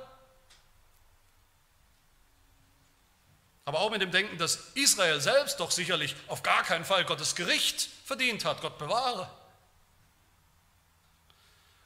[3.65, 7.35] Aber auch mit dem Denken, dass Israel selbst doch sicherlich auf gar keinen Fall Gottes
[7.35, 9.29] Gericht verdient hat, Gott bewahre.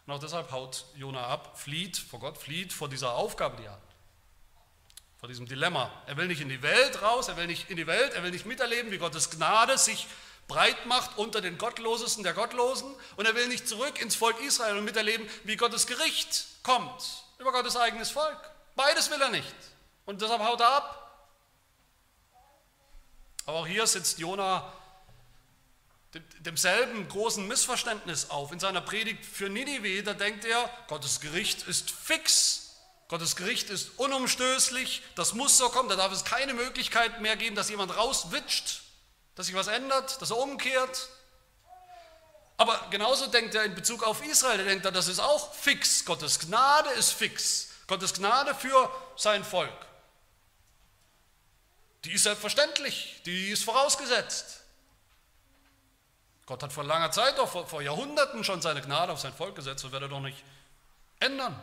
[0.05, 3.71] Und auch deshalb haut Jona ab, flieht vor Gott, flieht vor dieser Aufgabe, die er
[3.71, 3.81] hat.
[5.19, 5.91] Vor diesem Dilemma.
[6.05, 8.31] Er will nicht in die Welt raus, er will nicht in die Welt, er will
[8.31, 10.07] nicht miterleben, wie Gottes Gnade sich
[10.47, 12.93] breit macht unter den Gottlosesten der Gottlosen.
[13.15, 17.51] Und er will nicht zurück ins Volk Israel und miterleben, wie Gottes Gericht kommt über
[17.51, 18.37] Gottes eigenes Volk.
[18.75, 19.55] Beides will er nicht.
[20.05, 21.01] Und deshalb haut er ab.
[23.45, 24.71] Aber auch hier sitzt Jona
[26.39, 28.51] demselben großen Missverständnis auf.
[28.51, 32.62] In seiner Predigt für Ninive, da denkt er, Gottes Gericht ist fix.
[33.08, 37.56] Gottes Gericht ist unumstößlich, das muss so kommen, da darf es keine Möglichkeit mehr geben,
[37.56, 38.82] dass jemand rauswitscht,
[39.36, 41.10] dass sich was ändert, dass er umkehrt.
[42.58, 46.39] Aber genauso denkt er in Bezug auf Israel, er denkt, das ist auch fix, Gottes
[46.39, 49.86] Gnade ist fix, Gottes Gnade für sein Volk.
[52.06, 54.64] Die ist selbstverständlich, die ist vorausgesetzt.
[56.45, 59.55] Gott hat vor langer Zeit, doch vor, vor Jahrhunderten schon seine Gnade auf sein Volk
[59.55, 60.43] gesetzt und wird er doch nicht
[61.19, 61.60] ändern.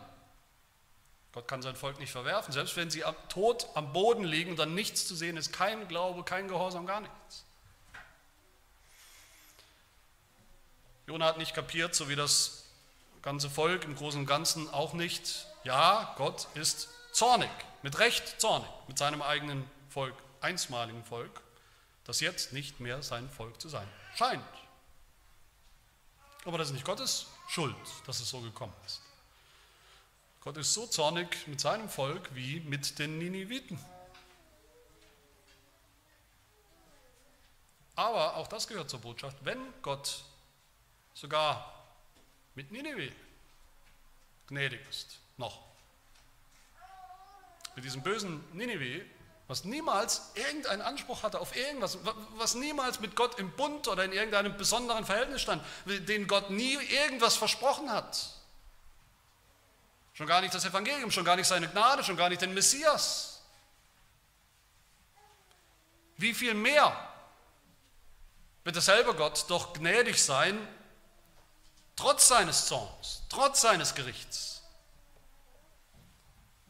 [1.32, 4.74] Gott kann sein Volk nicht verwerfen, selbst wenn sie tot am Boden liegen und dann
[4.74, 7.44] nichts zu sehen ist, kein Glaube, kein Gehorsam, gar nichts.
[11.06, 12.64] Jona hat nicht kapiert, so wie das
[13.22, 15.46] ganze Volk im Großen und Ganzen auch nicht.
[15.64, 17.50] Ja, Gott ist zornig,
[17.82, 21.40] mit Recht zornig, mit seinem eigenen Volk, einstmaligen Volk,
[22.04, 24.42] das jetzt nicht mehr sein Volk zu sein scheint.
[26.44, 27.76] Aber das ist nicht Gottes Schuld,
[28.06, 29.00] dass es so gekommen ist.
[30.40, 33.78] Gott ist so zornig mit seinem Volk wie mit den Niniviten.
[37.94, 40.24] Aber auch das gehört zur Botschaft, wenn Gott
[41.14, 41.84] sogar
[42.54, 43.12] mit Ninive
[44.48, 45.60] gnädig ist, noch.
[47.76, 49.04] Mit diesem bösen Ninive
[49.52, 51.98] was niemals irgendeinen Anspruch hatte auf irgendwas,
[52.36, 56.72] was niemals mit Gott im Bund oder in irgendeinem besonderen Verhältnis stand, den Gott nie
[56.72, 58.30] irgendwas versprochen hat.
[60.14, 63.42] Schon gar nicht das Evangelium, schon gar nicht seine Gnade, schon gar nicht den Messias.
[66.16, 66.96] Wie viel mehr
[68.64, 70.66] wird derselbe Gott doch gnädig sein
[71.94, 74.62] trotz seines Zorns, trotz seines Gerichts,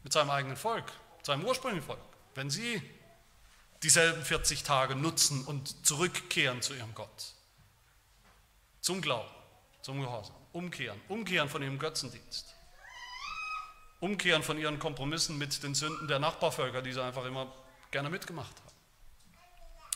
[0.03, 0.91] mit seinem eigenen Volk,
[1.21, 2.81] seinem ursprünglichen Volk, wenn sie
[3.83, 7.33] dieselben 40 Tage nutzen und zurückkehren zu ihrem Gott,
[8.81, 9.29] zum Glauben,
[9.81, 12.55] zum Gehorsam, umkehren, umkehren von ihrem Götzendienst,
[13.99, 17.53] umkehren von ihren Kompromissen mit den Sünden der Nachbarvölker, die sie einfach immer
[17.91, 18.73] gerne mitgemacht haben.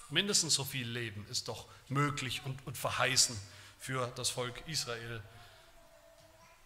[0.09, 3.37] Mindestens so viel Leben ist doch möglich und, und verheißen
[3.79, 5.21] für das Volk Israel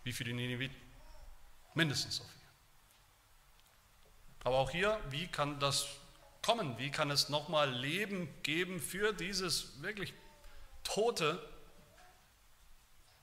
[0.04, 0.76] wie für die Nineviten.
[1.74, 2.41] Mindestens so viel.
[4.44, 5.88] Aber auch hier, wie kann das
[6.42, 6.78] kommen?
[6.78, 10.14] Wie kann es nochmal Leben geben für dieses wirklich
[10.84, 11.48] tote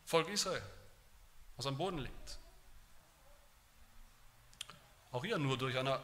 [0.05, 0.63] Volk Israel,
[1.57, 2.39] was am Boden liegt?
[5.11, 6.01] Auch hier nur durch eine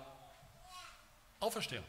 [1.41, 1.85] Auferstehung.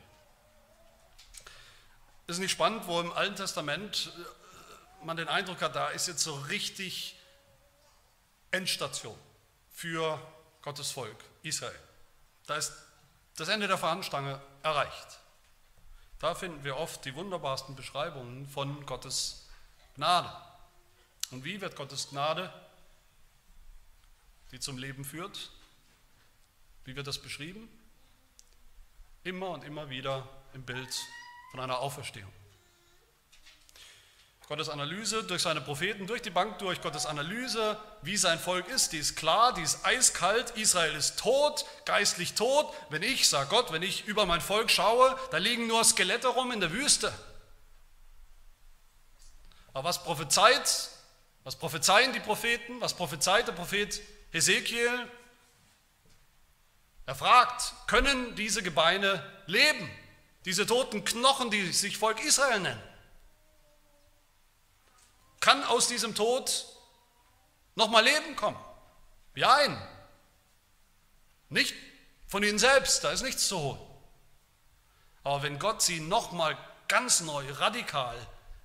[2.28, 6.24] Ist nicht spannend, wo im Alten Testament äh, man den Eindruck hat, da ist jetzt
[6.24, 7.20] so richtig
[8.52, 9.18] Endstation
[9.72, 10.20] für
[10.62, 11.80] Gottes Volk, Israel.
[12.48, 12.74] Da ist
[13.36, 15.20] das Ende der Fahnenstange erreicht.
[16.20, 19.48] Da finden wir oft die wunderbarsten Beschreibungen von Gottes
[19.96, 20.32] Gnade.
[21.32, 22.52] Und wie wird Gottes Gnade,
[24.52, 25.52] die zum Leben führt,
[26.86, 27.68] wie wird das beschrieben?
[29.24, 30.96] Immer und immer wieder im Bild
[31.52, 32.32] von einer Auferstehung.
[34.48, 38.92] Gottes Analyse durch seine Propheten, durch die Bank durch, Gottes Analyse, wie sein Volk ist,
[38.92, 42.72] die ist klar, die ist eiskalt, Israel ist tot, geistlich tot.
[42.90, 46.52] Wenn ich, sagt Gott, wenn ich über mein Volk schaue, da liegen nur Skelette rum
[46.52, 47.12] in der Wüste.
[49.74, 50.90] Aber was prophezeit,
[51.44, 54.00] was prophezeien die Propheten, was prophezeit der Prophet
[54.32, 55.10] Hesekiel?
[57.08, 59.90] Er fragt, können diese Gebeine leben?
[60.46, 62.95] Diese toten Knochen, die sich Volk Israel nennen?
[65.46, 66.66] Kann aus diesem Tod
[67.76, 68.58] nochmal Leben kommen?
[69.36, 69.80] Nein.
[71.50, 71.76] Nicht
[72.26, 73.80] von ihnen selbst, da ist nichts zu holen.
[75.24, 78.18] Aber wenn Gott sie nochmal ganz neu, radikal,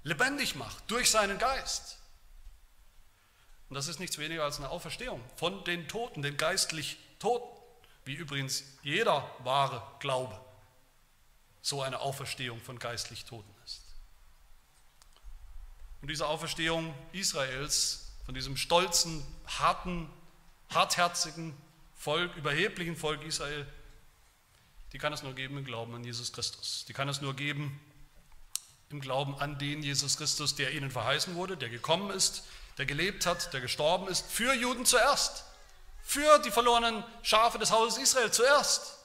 [0.04, 1.98] lebendig macht durch seinen Geist,
[3.68, 7.60] und das ist nichts weniger als eine Auferstehung von den Toten, den geistlich Toten,
[8.06, 10.40] wie übrigens jeder wahre Glaube
[11.60, 13.59] so eine Auferstehung von geistlich Toten.
[16.00, 20.08] Und diese Auferstehung Israels, von diesem stolzen, harten,
[20.70, 21.54] hartherzigen
[21.96, 23.66] Volk, überheblichen Volk Israel,
[24.92, 26.84] die kann es nur geben im Glauben an Jesus Christus.
[26.88, 27.80] Die kann es nur geben
[28.90, 32.44] im Glauben an den Jesus Christus, der ihnen verheißen wurde, der gekommen ist,
[32.78, 35.44] der gelebt hat, der gestorben ist, für Juden zuerst,
[36.02, 38.99] für die verlorenen Schafe des Hauses Israel zuerst.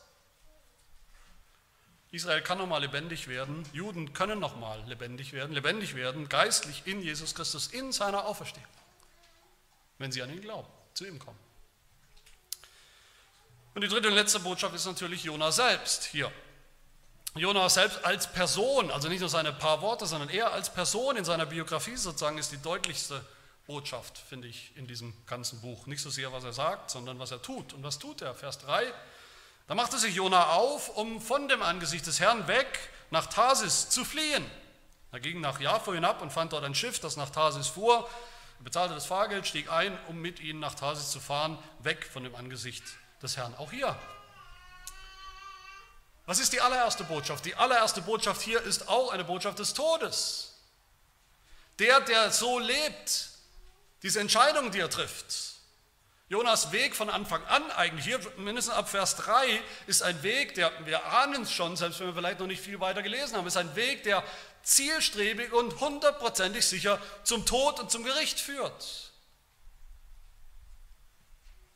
[2.16, 7.36] Israel kann nochmal lebendig werden, Juden können nochmal lebendig werden, lebendig werden, geistlich in Jesus
[7.36, 8.66] Christus, in seiner Auferstehung,
[9.98, 11.40] wenn sie an ihn glauben, zu ihm kommen.
[13.74, 16.32] Und die dritte und letzte Botschaft ist natürlich Jona selbst hier.
[17.36, 21.26] Jona selbst als Person, also nicht nur seine paar Worte, sondern er als Person in
[21.26, 23.22] seiner Biografie sozusagen ist die deutlichste
[23.68, 25.86] Botschaft, finde ich, in diesem ganzen Buch.
[25.88, 27.74] Nicht so sehr, was er sagt, sondern was er tut.
[27.74, 28.34] Und was tut er?
[28.34, 28.94] Vers 3,
[29.68, 34.06] da machte sich Jona auf, um von dem Angesicht des Herrn weg nach Tarsis zu
[34.06, 34.46] fliehen.
[35.12, 38.08] Er ging nach Jaffo hinab und fand dort ein Schiff, das nach Tarsis fuhr.
[38.60, 42.24] Er bezahlte das Fahrgeld, stieg ein, um mit ihnen nach Tarsis zu fahren, weg von
[42.24, 42.84] dem Angesicht
[43.22, 43.56] des Herrn.
[43.56, 43.98] Auch hier.
[46.26, 47.46] Was ist die allererste Botschaft?
[47.46, 50.54] Die allererste Botschaft hier ist auch eine Botschaft des Todes.
[51.80, 53.30] Der, der so lebt,
[54.02, 55.55] diese Entscheidung, die er trifft,
[56.28, 60.72] Jonas Weg von Anfang an, eigentlich hier mindestens ab Vers 3, ist ein Weg, der,
[60.86, 63.58] wir ahnen es schon, selbst wenn wir vielleicht noch nicht viel weiter gelesen haben, ist
[63.58, 64.24] ein Weg, der
[64.64, 69.12] zielstrebig und hundertprozentig sicher zum Tod und zum Gericht führt.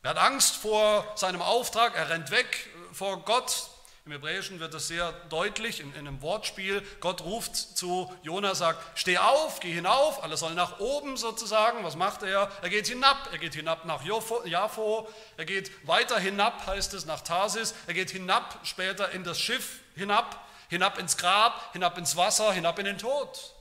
[0.02, 3.68] Er hat Angst vor seinem Auftrag, er rennt weg vor Gott,
[4.10, 6.82] im Hebräischen wird das sehr deutlich in, in, einem Wortspiel.
[6.98, 11.84] Gott ruft zu Jona, sagt, steh auf, geh hinauf, alle sollen nach oben sozusagen.
[11.84, 12.50] Was macht er?
[12.60, 17.20] Er geht hinab, er geht hinab nach Jaffo, er geht weiter hinab, heißt es, nach
[17.20, 22.52] Tarsis, er geht hinab später in das Schiff, hinab, hinab ins Grab, hinab ins Wasser,
[22.52, 23.54] hinab in den Tod.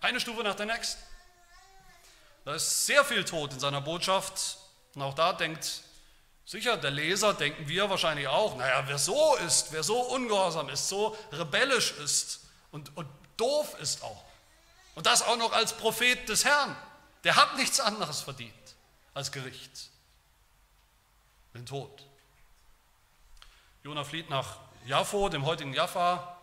[0.00, 1.02] Eine Stufe nach der nächsten.
[2.46, 4.56] Da ist sehr viel Tod in seiner Botschaft.
[4.94, 5.82] Und auch da denkt
[6.46, 10.88] Sicher, der Leser, denken wir wahrscheinlich auch, naja, wer so ist, wer so ungehorsam ist,
[10.88, 14.24] so rebellisch ist und, und doof ist auch,
[14.94, 16.76] und das auch noch als Prophet des Herrn,
[17.24, 18.54] der hat nichts anderes verdient
[19.12, 19.90] als Gericht,
[21.54, 22.04] den Tod.
[23.82, 26.35] Jona flieht nach Jaffo, dem heutigen Jaffa,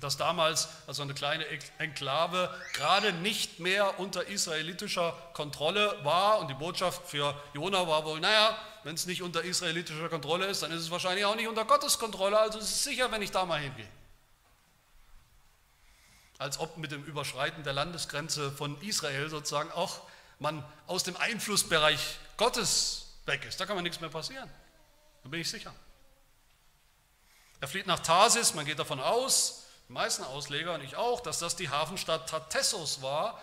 [0.00, 1.46] dass damals also eine kleine
[1.78, 8.20] Enklave gerade nicht mehr unter israelitischer Kontrolle war und die Botschaft für Jona war wohl,
[8.20, 11.64] naja, wenn es nicht unter israelitischer Kontrolle ist, dann ist es wahrscheinlich auch nicht unter
[11.64, 13.88] Gottes Kontrolle, also ist es sicher, wenn ich da mal hingehe.
[16.38, 20.02] Als ob mit dem Überschreiten der Landesgrenze von Israel sozusagen auch
[20.38, 23.58] man aus dem Einflussbereich Gottes weg ist.
[23.58, 24.50] Da kann man nichts mehr passieren.
[25.22, 25.74] Da bin ich sicher.
[27.60, 31.38] Er flieht nach Tarsis, man geht davon aus, die meisten Ausleger und ich auch, dass
[31.38, 33.40] das die Hafenstadt Tartessos war.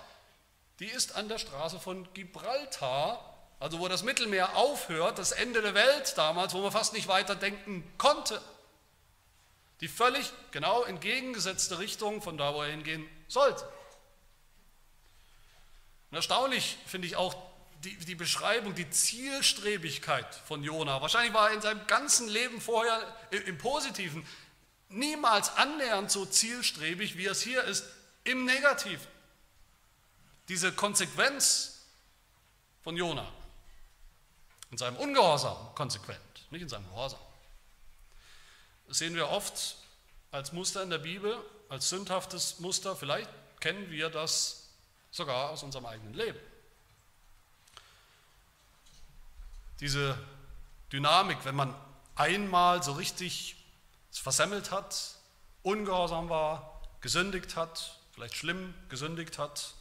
[0.80, 5.74] Die ist an der Straße von Gibraltar, also wo das Mittelmeer aufhört, das Ende der
[5.74, 8.42] Welt damals, wo man fast nicht weiter denken konnte.
[9.80, 13.64] Die völlig genau entgegengesetzte Richtung von da, wo er hingehen sollte.
[16.12, 17.36] Und erstaunlich finde ich auch
[17.84, 21.02] die, die, Beschreibung, die Zielstrebigkeit von Jona.
[21.02, 24.26] Wahrscheinlich war er in seinem ganzen Leben vorher im Positiven
[24.94, 27.86] niemals annähernd so zielstrebig, wie es hier ist,
[28.24, 29.08] im Negativen.
[30.48, 31.82] Diese Konsequenz
[32.84, 33.32] von Jona,
[34.72, 36.20] in seinem Ungehorsam konsequent,
[36.52, 37.20] nicht in seinem Gehorsam.
[38.88, 39.78] Das sehen wir oft
[40.32, 41.38] als Muster in der Bibel,
[41.70, 42.96] als sündhaftes Muster.
[42.96, 43.30] Vielleicht
[43.60, 44.70] kennen wir das
[45.12, 46.40] sogar aus unserem eigenen Leben.
[49.80, 50.18] Diese
[50.92, 51.76] Dynamik, wenn man
[52.16, 53.63] einmal so richtig
[54.22, 55.16] versemmelt hat,
[55.64, 59.74] ungehorsam war, gesündigt hat, vielleicht schlimm gesündigt hat,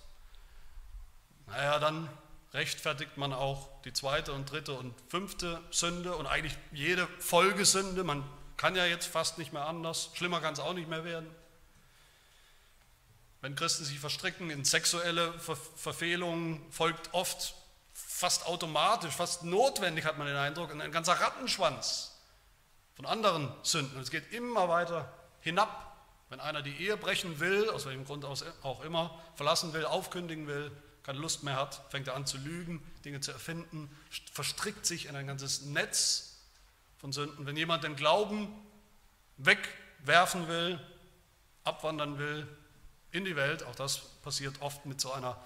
[1.47, 2.09] naja, dann
[2.55, 8.05] rechtfertigt man auch die zweite und dritte und fünfte Sünde und eigentlich jede Folgesünde.
[8.05, 8.25] Man
[8.57, 11.31] kann ja jetzt fast nicht mehr anders, schlimmer kann es auch nicht mehr werden.
[13.41, 17.55] Wenn Christen sich verstricken in sexuelle Ver Verfehlungen, folgt oft
[17.93, 22.12] fast automatisch, fast notwendig, hat man den Eindruck, ein ganzer Rattenschwanz
[23.03, 23.97] von anderen Sünden.
[23.97, 25.89] Und es geht immer weiter hinab.
[26.29, 30.71] Wenn einer die Ehe brechen will, aus welchem Grund auch immer, verlassen will, aufkündigen will,
[31.03, 33.91] keine Lust mehr hat, fängt er an zu lügen, Dinge zu erfinden,
[34.33, 36.39] verstrickt sich in ein ganzes Netz
[36.99, 37.45] von Sünden.
[37.45, 38.49] Wenn jemand den Glauben
[39.37, 40.81] wegwerfen will,
[41.65, 42.47] abwandern will
[43.11, 45.43] in die Welt, auch das passiert oft mit so einer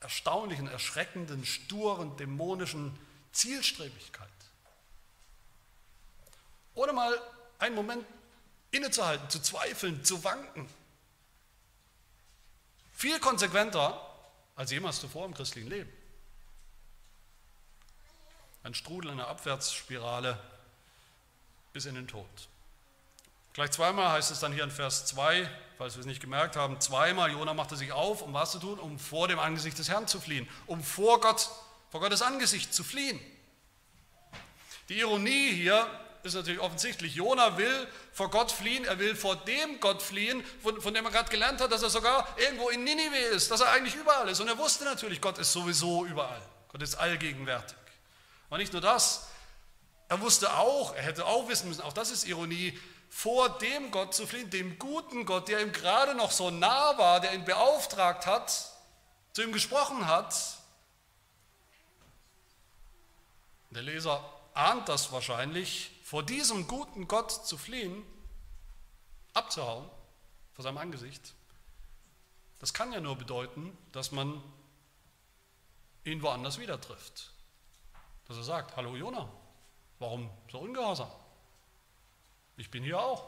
[0.00, 2.98] erstaunlichen, erschreckenden, sturen, dämonischen
[3.30, 4.28] Zielstrebigkeit.
[6.74, 7.20] Ohne mal
[7.58, 8.04] einen Moment
[8.70, 10.68] innezuhalten, zu zweifeln, zu wanken.
[12.94, 14.00] Viel konsequenter
[14.56, 15.92] als jemals zuvor im christlichen Leben.
[18.62, 20.38] Ein Strudel, eine Abwärtsspirale
[21.72, 22.26] bis in den Tod.
[23.52, 25.48] Gleich zweimal heißt es dann hier in Vers 2,
[25.78, 28.78] falls wir es nicht gemerkt haben, zweimal Jona machte sich auf, um was zu tun?
[28.78, 31.50] Um vor dem Angesicht des Herrn zu fliehen, um vor Gott,
[31.90, 33.20] vor Gottes Angesicht zu fliehen.
[34.88, 35.86] Die Ironie hier
[36.24, 37.14] ist natürlich offensichtlich.
[37.14, 41.10] Jona will vor Gott fliehen, er will vor dem Gott fliehen, von, von dem er
[41.10, 44.40] gerade gelernt hat, dass er sogar irgendwo in Ninive ist, dass er eigentlich überall ist.
[44.40, 46.40] Und er wusste natürlich, Gott ist sowieso überall.
[46.68, 47.76] Gott ist allgegenwärtig.
[48.48, 49.28] Aber nicht nur das,
[50.08, 52.78] er wusste auch, er hätte auch wissen müssen, auch das ist Ironie,
[53.10, 57.20] vor dem Gott zu fliehen, dem guten Gott, der ihm gerade noch so nah war,
[57.20, 58.72] der ihn beauftragt hat,
[59.32, 60.34] zu ihm gesprochen hat.
[63.70, 68.04] Der Leser ahnt das wahrscheinlich, vor diesem guten Gott zu fliehen,
[69.32, 69.90] abzuhauen
[70.52, 71.34] vor seinem Angesicht,
[72.60, 74.40] das kann ja nur bedeuten, dass man
[76.04, 77.32] ihn woanders wieder trifft.
[78.28, 79.28] Dass er sagt, hallo Jona,
[79.98, 81.10] warum so ungehorsam?
[82.58, 83.24] Ich bin hier auch.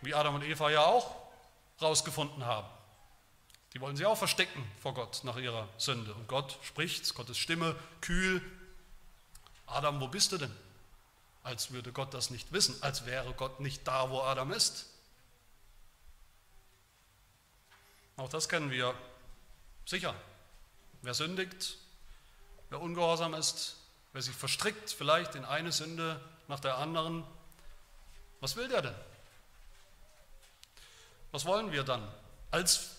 [0.00, 1.14] Wie Adam und Eva ja auch
[1.80, 2.66] rausgefunden haben.
[3.74, 6.12] Die wollen sie auch verstecken vor Gott nach ihrer Sünde.
[6.14, 8.42] Und Gott spricht, Gottes Stimme kühl
[9.74, 10.54] Adam, wo bist du denn?
[11.42, 14.86] Als würde Gott das nicht wissen, als wäre Gott nicht da, wo Adam ist.
[18.16, 18.94] Auch das kennen wir
[19.84, 20.14] sicher.
[21.02, 21.76] Wer sündigt,
[22.70, 23.76] wer ungehorsam ist,
[24.12, 27.24] wer sich verstrickt vielleicht in eine Sünde nach der anderen,
[28.40, 28.94] was will der denn?
[31.32, 32.06] Was wollen wir dann?
[32.50, 32.90] Als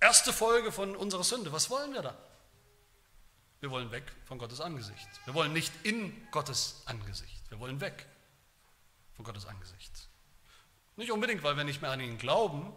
[0.00, 2.16] erste Folge von unserer Sünde, was wollen wir dann?
[3.66, 5.08] Wir wollen weg von Gottes Angesicht.
[5.24, 7.50] Wir wollen nicht in Gottes Angesicht.
[7.50, 8.06] Wir wollen weg
[9.16, 9.90] von Gottes Angesicht.
[10.94, 12.72] Nicht unbedingt, weil wir nicht mehr an ihn glauben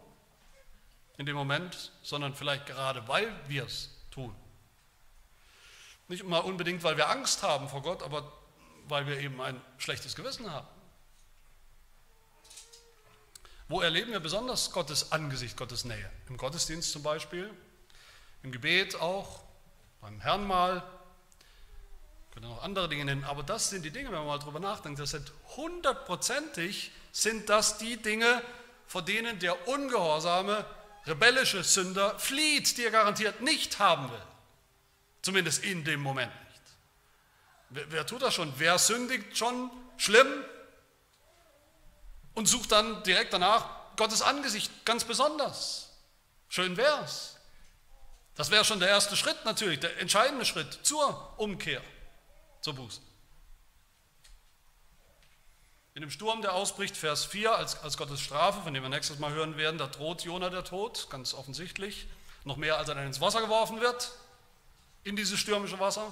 [1.17, 4.35] in dem Moment, sondern vielleicht gerade, weil wir es tun.
[6.07, 8.33] Nicht mal unbedingt, weil wir Angst haben vor Gott, aber
[8.87, 10.67] weil wir eben ein schlechtes Gewissen haben.
[13.67, 16.11] Wo erleben wir besonders Gottes Angesicht, Gottes Nähe?
[16.29, 17.53] Im Gottesdienst zum Beispiel,
[18.41, 19.47] im Gebet auch,
[20.01, 20.83] beim Herrn mal,
[22.33, 24.99] können auch andere Dinge nennen, aber das sind die Dinge, wenn man mal drüber nachdenkt,
[24.99, 28.41] das sind hundertprozentig sind das die Dinge,
[28.87, 30.65] vor denen der ungehorsame,
[31.05, 34.21] rebellische Sünder flieht, die er garantiert nicht haben will.
[35.21, 36.61] Zumindest in dem Moment nicht.
[37.69, 38.53] Wer, wer tut das schon?
[38.57, 40.27] Wer sündigt schon schlimm
[42.35, 45.89] und sucht dann direkt danach Gottes Angesicht ganz besonders?
[46.47, 47.38] Schön wär's.
[48.39, 51.81] Das wäre schon der erste Schritt natürlich, der entscheidende Schritt zur Umkehr,
[52.61, 53.01] zur Buße.
[55.93, 59.19] In dem Sturm, der ausbricht, Vers 4, als, als Gottes Strafe, von dem wir nächstes
[59.19, 62.07] Mal hören werden, da droht Jona der Tod, ganz offensichtlich,
[62.45, 64.13] noch mehr als er dann ins Wasser geworfen wird,
[65.03, 66.09] in dieses stürmische Wasser.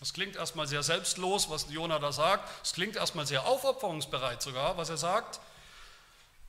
[0.00, 2.46] Das klingt erstmal sehr selbstlos, was Jona da sagt.
[2.62, 5.40] Es klingt erstmal sehr aufopferungsbereit sogar, was er sagt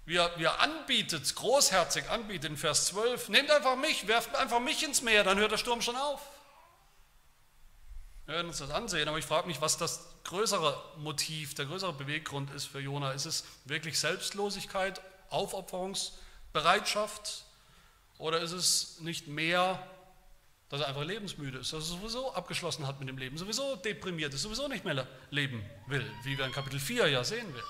[0.06, 4.84] wie wie er anbietet, großherzig anbietet in Vers 12, nehmt einfach mich, werft einfach mich
[4.84, 6.22] ins Meer, dann hört der Sturm schon auf.
[8.26, 11.91] Wir werden uns das ansehen, aber ich frage mich, was das größere Motiv, der größere
[11.93, 13.12] Beweggrund ist für Jona.
[13.12, 17.43] Ist es wirklich Selbstlosigkeit, Aufopferungsbereitschaft
[18.18, 19.86] oder ist es nicht mehr,
[20.70, 24.34] dass er einfach lebensmüde ist, dass er sowieso abgeschlossen hat mit dem Leben, sowieso deprimiert
[24.34, 27.68] ist, sowieso nicht mehr leben will, wie wir in Kapitel 4 ja sehen werden.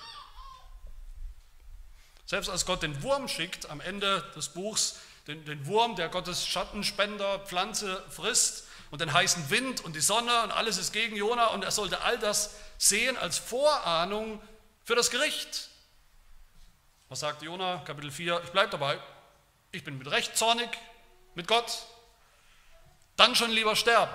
[2.34, 4.96] Selbst als Gott den Wurm schickt am Ende des Buchs,
[5.28, 10.42] den, den Wurm, der Gottes Schattenspender Pflanze frisst und den heißen Wind und die Sonne
[10.42, 14.42] und alles ist gegen Jona und er sollte all das sehen als Vorahnung
[14.84, 15.70] für das Gericht.
[17.08, 18.42] Was sagt Jona, Kapitel 4?
[18.46, 19.00] Ich bleibe dabei.
[19.72, 20.70] Ich bin mit Recht zornig
[21.36, 21.84] mit Gott.
[23.16, 24.12] Dann schon lieber sterben.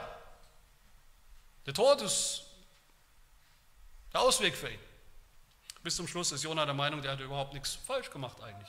[1.66, 2.46] Der Tod ist
[4.12, 4.87] der Ausweg für ihn.
[5.82, 8.68] Bis zum Schluss ist Jona der Meinung, der hat überhaupt nichts falsch gemacht eigentlich.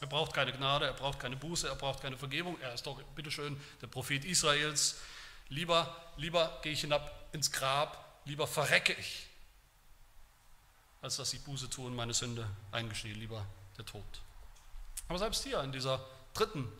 [0.00, 2.60] Er braucht keine Gnade, er braucht keine Buße, er braucht keine Vergebung.
[2.60, 5.00] Er ist doch, bitteschön, der Prophet Israels.
[5.48, 9.26] Lieber, lieber gehe ich hinab ins Grab, lieber verrecke ich,
[11.02, 13.46] als dass ich Buße tue und meine Sünde eingestehe, lieber
[13.76, 14.04] der Tod.
[15.08, 16.70] Aber selbst hier in dieser dritten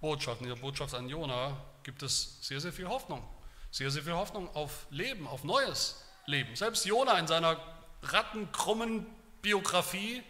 [0.00, 3.26] Botschaft, in dieser Botschaft an Jona, gibt es sehr, sehr viel Hoffnung.
[3.70, 6.54] Sehr, sehr viel Hoffnung auf Leben, auf neues Leben.
[6.54, 7.56] Selbst Jona in seiner
[8.02, 9.06] rattenkrummen
[9.42, 10.22] Biografie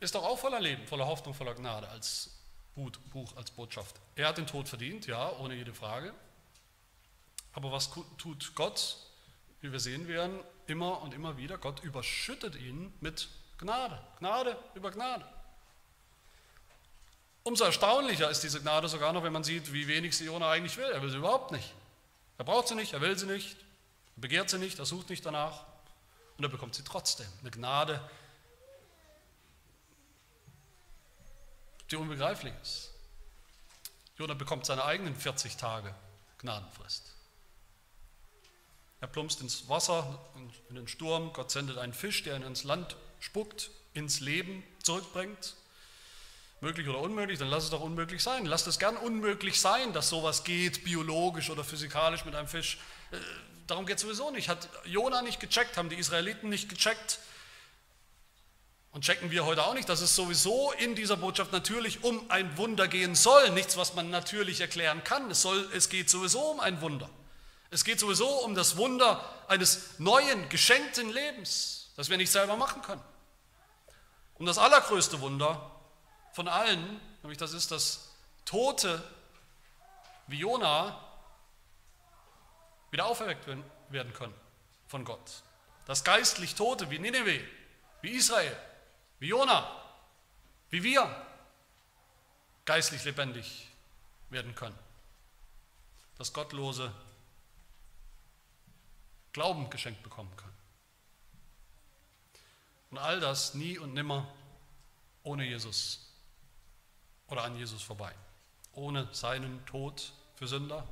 [0.00, 2.30] ist doch auch voller Leben, voller Hoffnung, voller Gnade als
[2.74, 3.96] Buch, als Botschaft.
[4.14, 6.12] Er hat den Tod verdient, ja, ohne jede Frage.
[7.52, 8.98] Aber was tut Gott,
[9.62, 11.56] wie wir sehen werden, immer und immer wieder?
[11.56, 13.28] Gott überschüttet ihn mit
[13.58, 15.26] Gnade, Gnade über Gnade.
[17.44, 20.76] Umso erstaunlicher ist diese Gnade sogar noch, wenn man sieht, wie wenig sie Jona eigentlich
[20.76, 20.90] will.
[20.92, 21.72] Er will sie überhaupt nicht.
[22.38, 23.56] Er braucht sie nicht, er will sie nicht,
[24.16, 25.64] er begehrt sie nicht, er sucht nicht danach.
[26.36, 27.26] Und er bekommt sie trotzdem.
[27.40, 28.00] Eine Gnade,
[31.90, 32.90] die unbegreiflich ist.
[34.18, 35.94] Jona bekommt seine eigenen 40 Tage
[36.38, 37.14] Gnadenfrist.
[39.00, 40.18] Er plumpst ins Wasser,
[40.68, 41.32] in den Sturm.
[41.32, 45.54] Gott sendet einen Fisch, der ihn ins Land spuckt, ins Leben zurückbringt.
[46.62, 48.46] Möglich oder unmöglich, dann lass es doch unmöglich sein.
[48.46, 52.78] Lass es gern unmöglich sein, dass sowas geht, biologisch oder physikalisch mit einem Fisch.
[53.66, 54.48] Darum geht es sowieso nicht.
[54.48, 57.18] Hat Jona nicht gecheckt, haben die Israeliten nicht gecheckt.
[58.92, 62.56] Und checken wir heute auch nicht, dass es sowieso in dieser Botschaft natürlich um ein
[62.56, 63.50] Wunder gehen soll.
[63.50, 65.30] Nichts, was man natürlich erklären kann.
[65.30, 67.10] Es, soll, es geht sowieso um ein Wunder.
[67.70, 72.80] Es geht sowieso um das Wunder eines neuen, geschenkten Lebens, das wir nicht selber machen
[72.82, 73.02] können.
[74.38, 75.72] Um das allergrößte Wunder
[76.32, 78.12] von allen, nämlich das ist, dass
[78.44, 79.02] Tote
[80.28, 81.05] wie Jona
[82.90, 83.46] wieder auferweckt
[83.88, 84.34] werden können
[84.86, 85.42] von Gott.
[85.86, 87.44] Dass geistlich Tote wie Nineveh,
[88.02, 88.56] wie Israel,
[89.18, 89.82] wie Jona,
[90.70, 91.26] wie wir
[92.64, 93.68] geistlich lebendig
[94.30, 94.78] werden können.
[96.18, 96.92] Dass Gottlose
[99.32, 100.56] Glauben geschenkt bekommen können.
[102.90, 104.26] Und all das nie und nimmer
[105.24, 106.10] ohne Jesus
[107.26, 108.14] oder an Jesus vorbei.
[108.72, 110.86] Ohne seinen Tod für Sünder,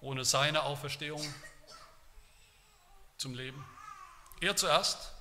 [0.00, 1.22] ohne seine Auferstehung
[3.16, 3.64] zum Leben.
[4.40, 5.12] Er zuerst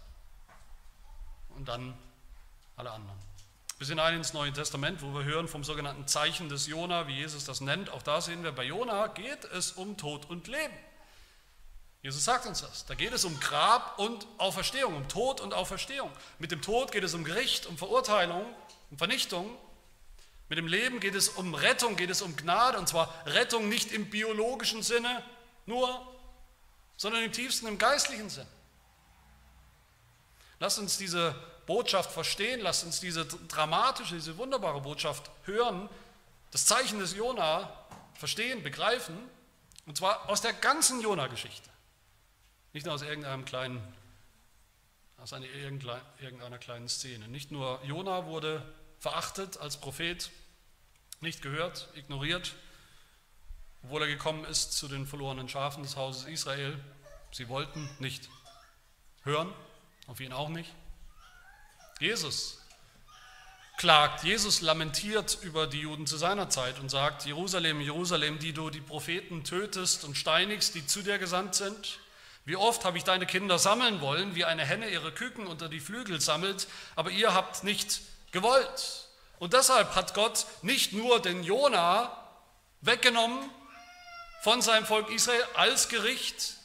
[1.55, 1.97] und dann
[2.75, 3.17] alle anderen.
[3.79, 7.45] Bis hinein ins Neue Testament, wo wir hören vom sogenannten Zeichen des Jona, wie Jesus
[7.45, 7.89] das nennt.
[7.89, 10.73] Auch da sehen wir, bei Jona geht es um Tod und Leben.
[12.01, 12.85] Jesus sagt uns das.
[12.85, 16.11] Da geht es um Grab und Auferstehung, um Tod und Auferstehung.
[16.39, 18.45] Mit dem Tod geht es um Gericht, um Verurteilung,
[18.89, 19.49] um Vernichtung.
[20.49, 23.91] Mit dem Leben geht es um Rettung, geht es um Gnade, und zwar Rettung nicht
[23.91, 25.23] im biologischen Sinne
[25.65, 26.15] nur,
[26.95, 28.47] sondern im tiefsten, im geistlichen Sinn.
[30.59, 31.35] Lasst uns diese
[31.65, 35.89] Botschaft verstehen, lasst uns diese dramatische, diese wunderbare Botschaft hören,
[36.51, 37.69] das Zeichen des Jona
[38.13, 39.17] verstehen, begreifen,
[39.85, 41.69] und zwar aus der ganzen Jona-Geschichte.
[42.73, 43.81] Nicht nur aus irgendeinem kleinen
[45.17, 47.27] aus einer irgendeiner kleinen Szene.
[47.27, 48.61] Nicht nur Jona wurde
[48.99, 50.29] verachtet als Prophet,
[51.21, 52.53] nicht gehört, ignoriert,
[53.83, 56.79] obwohl er gekommen ist zu den verlorenen Schafen des Hauses Israel.
[57.31, 58.29] Sie wollten nicht
[59.23, 59.53] hören,
[60.07, 60.73] auf ihn auch nicht.
[61.99, 62.59] Jesus
[63.77, 68.69] klagt, Jesus lamentiert über die Juden zu seiner Zeit und sagt, Jerusalem, Jerusalem, die du
[68.69, 71.99] die Propheten tötest und steinigst, die zu dir gesandt sind.
[72.45, 75.79] Wie oft habe ich deine Kinder sammeln wollen, wie eine Henne ihre Küken unter die
[75.79, 78.01] Flügel sammelt, aber ihr habt nicht
[78.31, 79.06] gewollt.
[79.39, 82.11] Und deshalb hat Gott nicht nur den Jona
[82.81, 83.49] weggenommen
[84.41, 86.55] von seinem Volk Israel als Gericht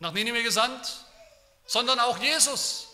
[0.00, 1.04] nach Nineveh gesandt,
[1.66, 2.88] sondern auch Jesus.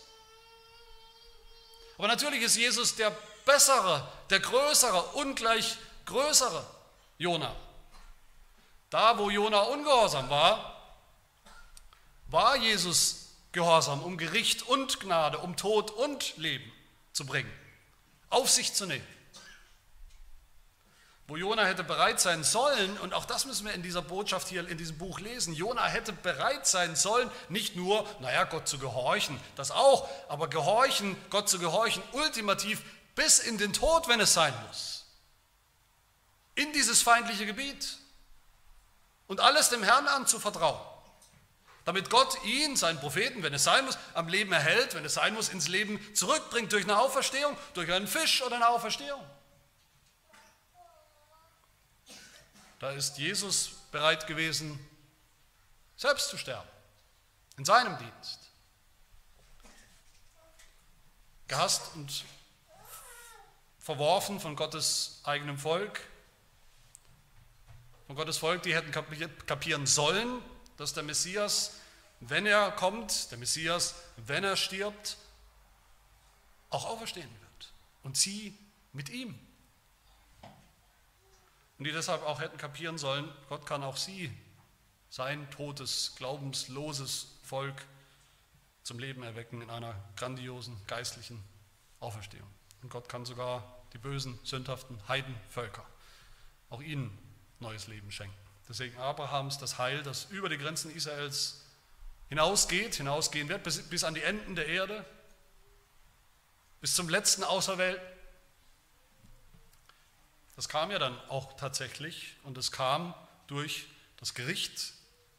[1.97, 3.11] Aber natürlich ist Jesus der
[3.45, 6.65] bessere, der größere, ungleich größere
[7.17, 7.55] Jona.
[8.89, 10.77] Da, wo Jona ungehorsam war,
[12.27, 16.71] war Jesus gehorsam, um Gericht und Gnade, um Tod und Leben
[17.13, 17.51] zu bringen,
[18.29, 19.07] auf sich zu nehmen
[21.31, 24.67] wo Jona hätte bereit sein sollen, und auch das müssen wir in dieser Botschaft hier
[24.67, 29.39] in diesem Buch lesen, Jona hätte bereit sein sollen, nicht nur, naja, Gott zu gehorchen,
[29.55, 32.81] das auch, aber gehorchen, Gott zu gehorchen, ultimativ
[33.15, 35.05] bis in den Tod, wenn es sein muss.
[36.55, 37.97] In dieses feindliche Gebiet.
[39.27, 40.81] Und alles dem Herrn anzuvertrauen.
[41.83, 45.33] Damit Gott ihn, seinen Propheten, wenn es sein muss, am Leben erhält, wenn es sein
[45.33, 49.23] muss, ins Leben zurückbringt durch eine Auferstehung, durch einen Fisch oder eine Auferstehung.
[52.79, 54.79] Da ist Jesus bereit gewesen,
[55.95, 56.67] selbst zu sterben,
[57.57, 58.39] in seinem Dienst.
[61.47, 62.25] Gehasst und
[63.79, 65.99] verworfen von Gottes eigenem Volk,
[68.07, 68.91] von Gottes Volk, die hätten
[69.45, 70.41] kapieren sollen,
[70.81, 71.75] dass der Messias,
[72.21, 75.15] wenn er kommt, der Messias, wenn er stirbt,
[76.71, 77.73] auch auferstehen wird.
[78.01, 78.57] Und sie
[78.91, 79.37] mit ihm.
[81.77, 84.35] Und die deshalb auch hätten kapieren sollen, Gott kann auch sie,
[85.11, 87.85] sein totes, glaubensloses Volk,
[88.81, 91.43] zum Leben erwecken in einer grandiosen geistlichen
[91.99, 92.49] Auferstehung.
[92.81, 95.85] Und Gott kann sogar die bösen, sündhaften Heidenvölker,
[96.71, 97.15] auch ihnen
[97.59, 98.50] neues Leben schenken.
[98.71, 101.59] Deswegen Abrahams das Heil, das über die Grenzen Israels
[102.29, 105.05] hinausgeht, hinausgehen wird, bis, bis an die Enden der Erde,
[106.79, 107.99] bis zum letzten Außerwelt,
[110.55, 113.13] das kam ja dann auch tatsächlich und es kam
[113.47, 114.93] durch das Gericht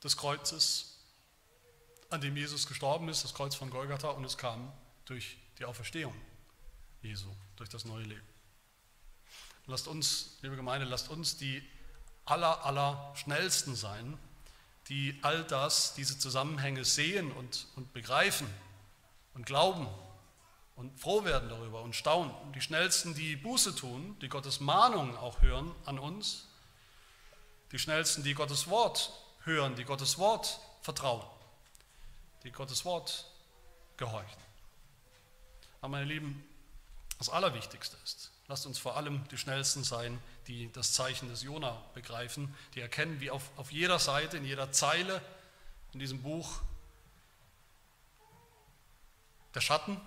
[0.05, 0.99] des Kreuzes,
[2.11, 4.71] an dem Jesus gestorben ist, das Kreuz von Golgatha, und es kam
[5.07, 6.15] durch die Auferstehung
[7.01, 8.29] Jesu, durch das neue Leben.
[9.65, 11.67] Lasst uns, liebe Gemeinde, lasst uns die
[12.33, 14.19] aller, aller schnellsten sein,
[14.89, 18.49] die all das, diese Zusammenhänge sehen und, und begreifen
[19.35, 19.87] und glauben
[20.77, 22.33] und froh werden darüber und staunen.
[22.55, 26.49] Die schnellsten, die Buße tun, die Gottes Mahnungen auch hören an uns,
[27.71, 29.13] die schnellsten, die Gottes Wort
[29.45, 31.27] hören, die Gottes Wort vertrauen,
[32.45, 33.31] die Gottes Wort
[33.99, 34.43] gehorchen.
[35.83, 36.43] Aber meine Lieben,
[37.19, 41.83] das Allerwichtigste ist, lasst uns vor allem die Schnellsten sein, die das Zeichen des Jona
[41.95, 45.23] begreifen, die erkennen, wie auf, auf jeder Seite, in jeder Zeile
[45.93, 46.61] in diesem Buch
[49.55, 50.01] der Schatten.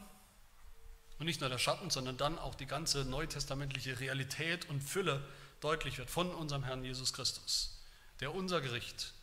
[1.17, 5.23] Und nicht nur der Schatten, sondern dann auch die ganze neutestamentliche Realität und Fülle
[5.61, 7.81] deutlich wird von unserem Herrn Jesus Christus,
[8.19, 9.13] der unser Gericht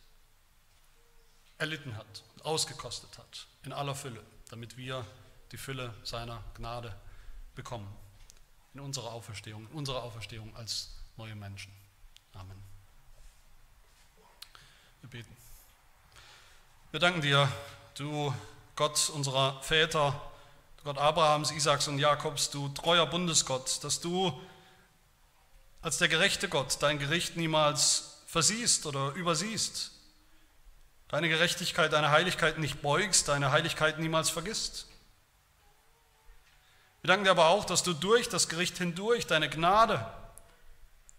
[1.59, 5.05] erlitten hat und ausgekostet hat in aller Fülle, damit wir
[5.51, 6.95] die Fülle seiner Gnade
[7.53, 7.87] bekommen
[8.73, 11.71] in unserer Auferstehung, in unserer Auferstehung als neue Menschen.
[12.33, 12.61] Amen.
[15.01, 15.37] Wir beten.
[16.91, 17.51] Wir danken dir,
[17.95, 18.33] du
[18.75, 20.19] Gott unserer Väter,
[20.83, 24.39] Gott Abrahams, Isaaks und Jakobs, du treuer Bundesgott, dass du
[25.81, 29.91] als der gerechte Gott dein Gericht niemals versiehst oder übersiehst,
[31.09, 34.87] deine Gerechtigkeit, deine Heiligkeit nicht beugst, deine Heiligkeit niemals vergisst.
[37.01, 40.05] Wir danken dir aber auch, dass du durch das Gericht hindurch deine Gnade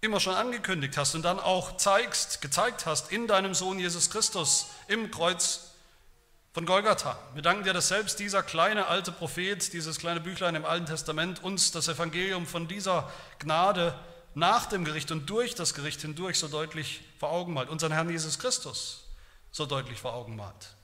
[0.04, 4.66] immer schon angekündigt hast und dann auch zeigst, gezeigt hast in deinem Sohn Jesus Christus
[4.86, 5.70] im Kreuz
[6.52, 7.18] von Golgatha.
[7.32, 11.42] Wir danken dir, dass selbst dieser kleine alte Prophet, dieses kleine Büchlein im Alten Testament
[11.42, 13.98] uns das Evangelium von dieser Gnade
[14.34, 18.10] nach dem Gericht und durch das Gericht hindurch so deutlich vor Augen malt, unseren Herrn
[18.10, 19.08] Jesus Christus
[19.50, 20.74] so deutlich vor Augen malt,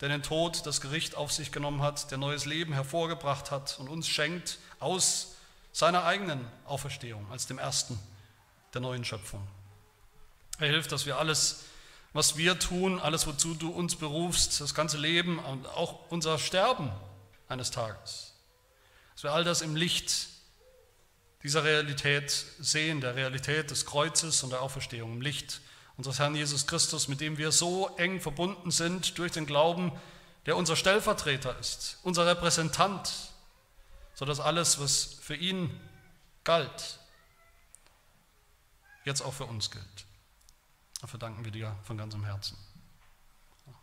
[0.00, 3.88] der den Tod, das Gericht auf sich genommen hat, der neues Leben hervorgebracht hat und
[3.88, 5.36] uns schenkt aus
[5.72, 7.98] seiner eigenen Auferstehung als dem Ersten
[8.74, 9.46] der neuen Schöpfung.
[10.58, 11.64] Er hilft, dass wir alles
[12.12, 16.90] was wir tun, alles, wozu du uns berufst, das ganze Leben und auch unser Sterben
[17.48, 18.34] eines Tages.
[19.14, 20.28] Dass wir all das im Licht
[21.42, 25.60] dieser Realität sehen, der Realität des Kreuzes und der Auferstehung, im Licht
[25.96, 29.92] unseres Herrn Jesus Christus, mit dem wir so eng verbunden sind durch den Glauben,
[30.46, 33.12] der unser Stellvertreter ist, unser Repräsentant,
[34.14, 35.78] sodass alles, was für ihn
[36.42, 36.98] galt,
[39.10, 40.06] jetzt auch für uns gilt.
[41.00, 42.56] Dafür danken wir dir von ganzem Herzen.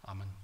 [0.03, 0.36] Amen.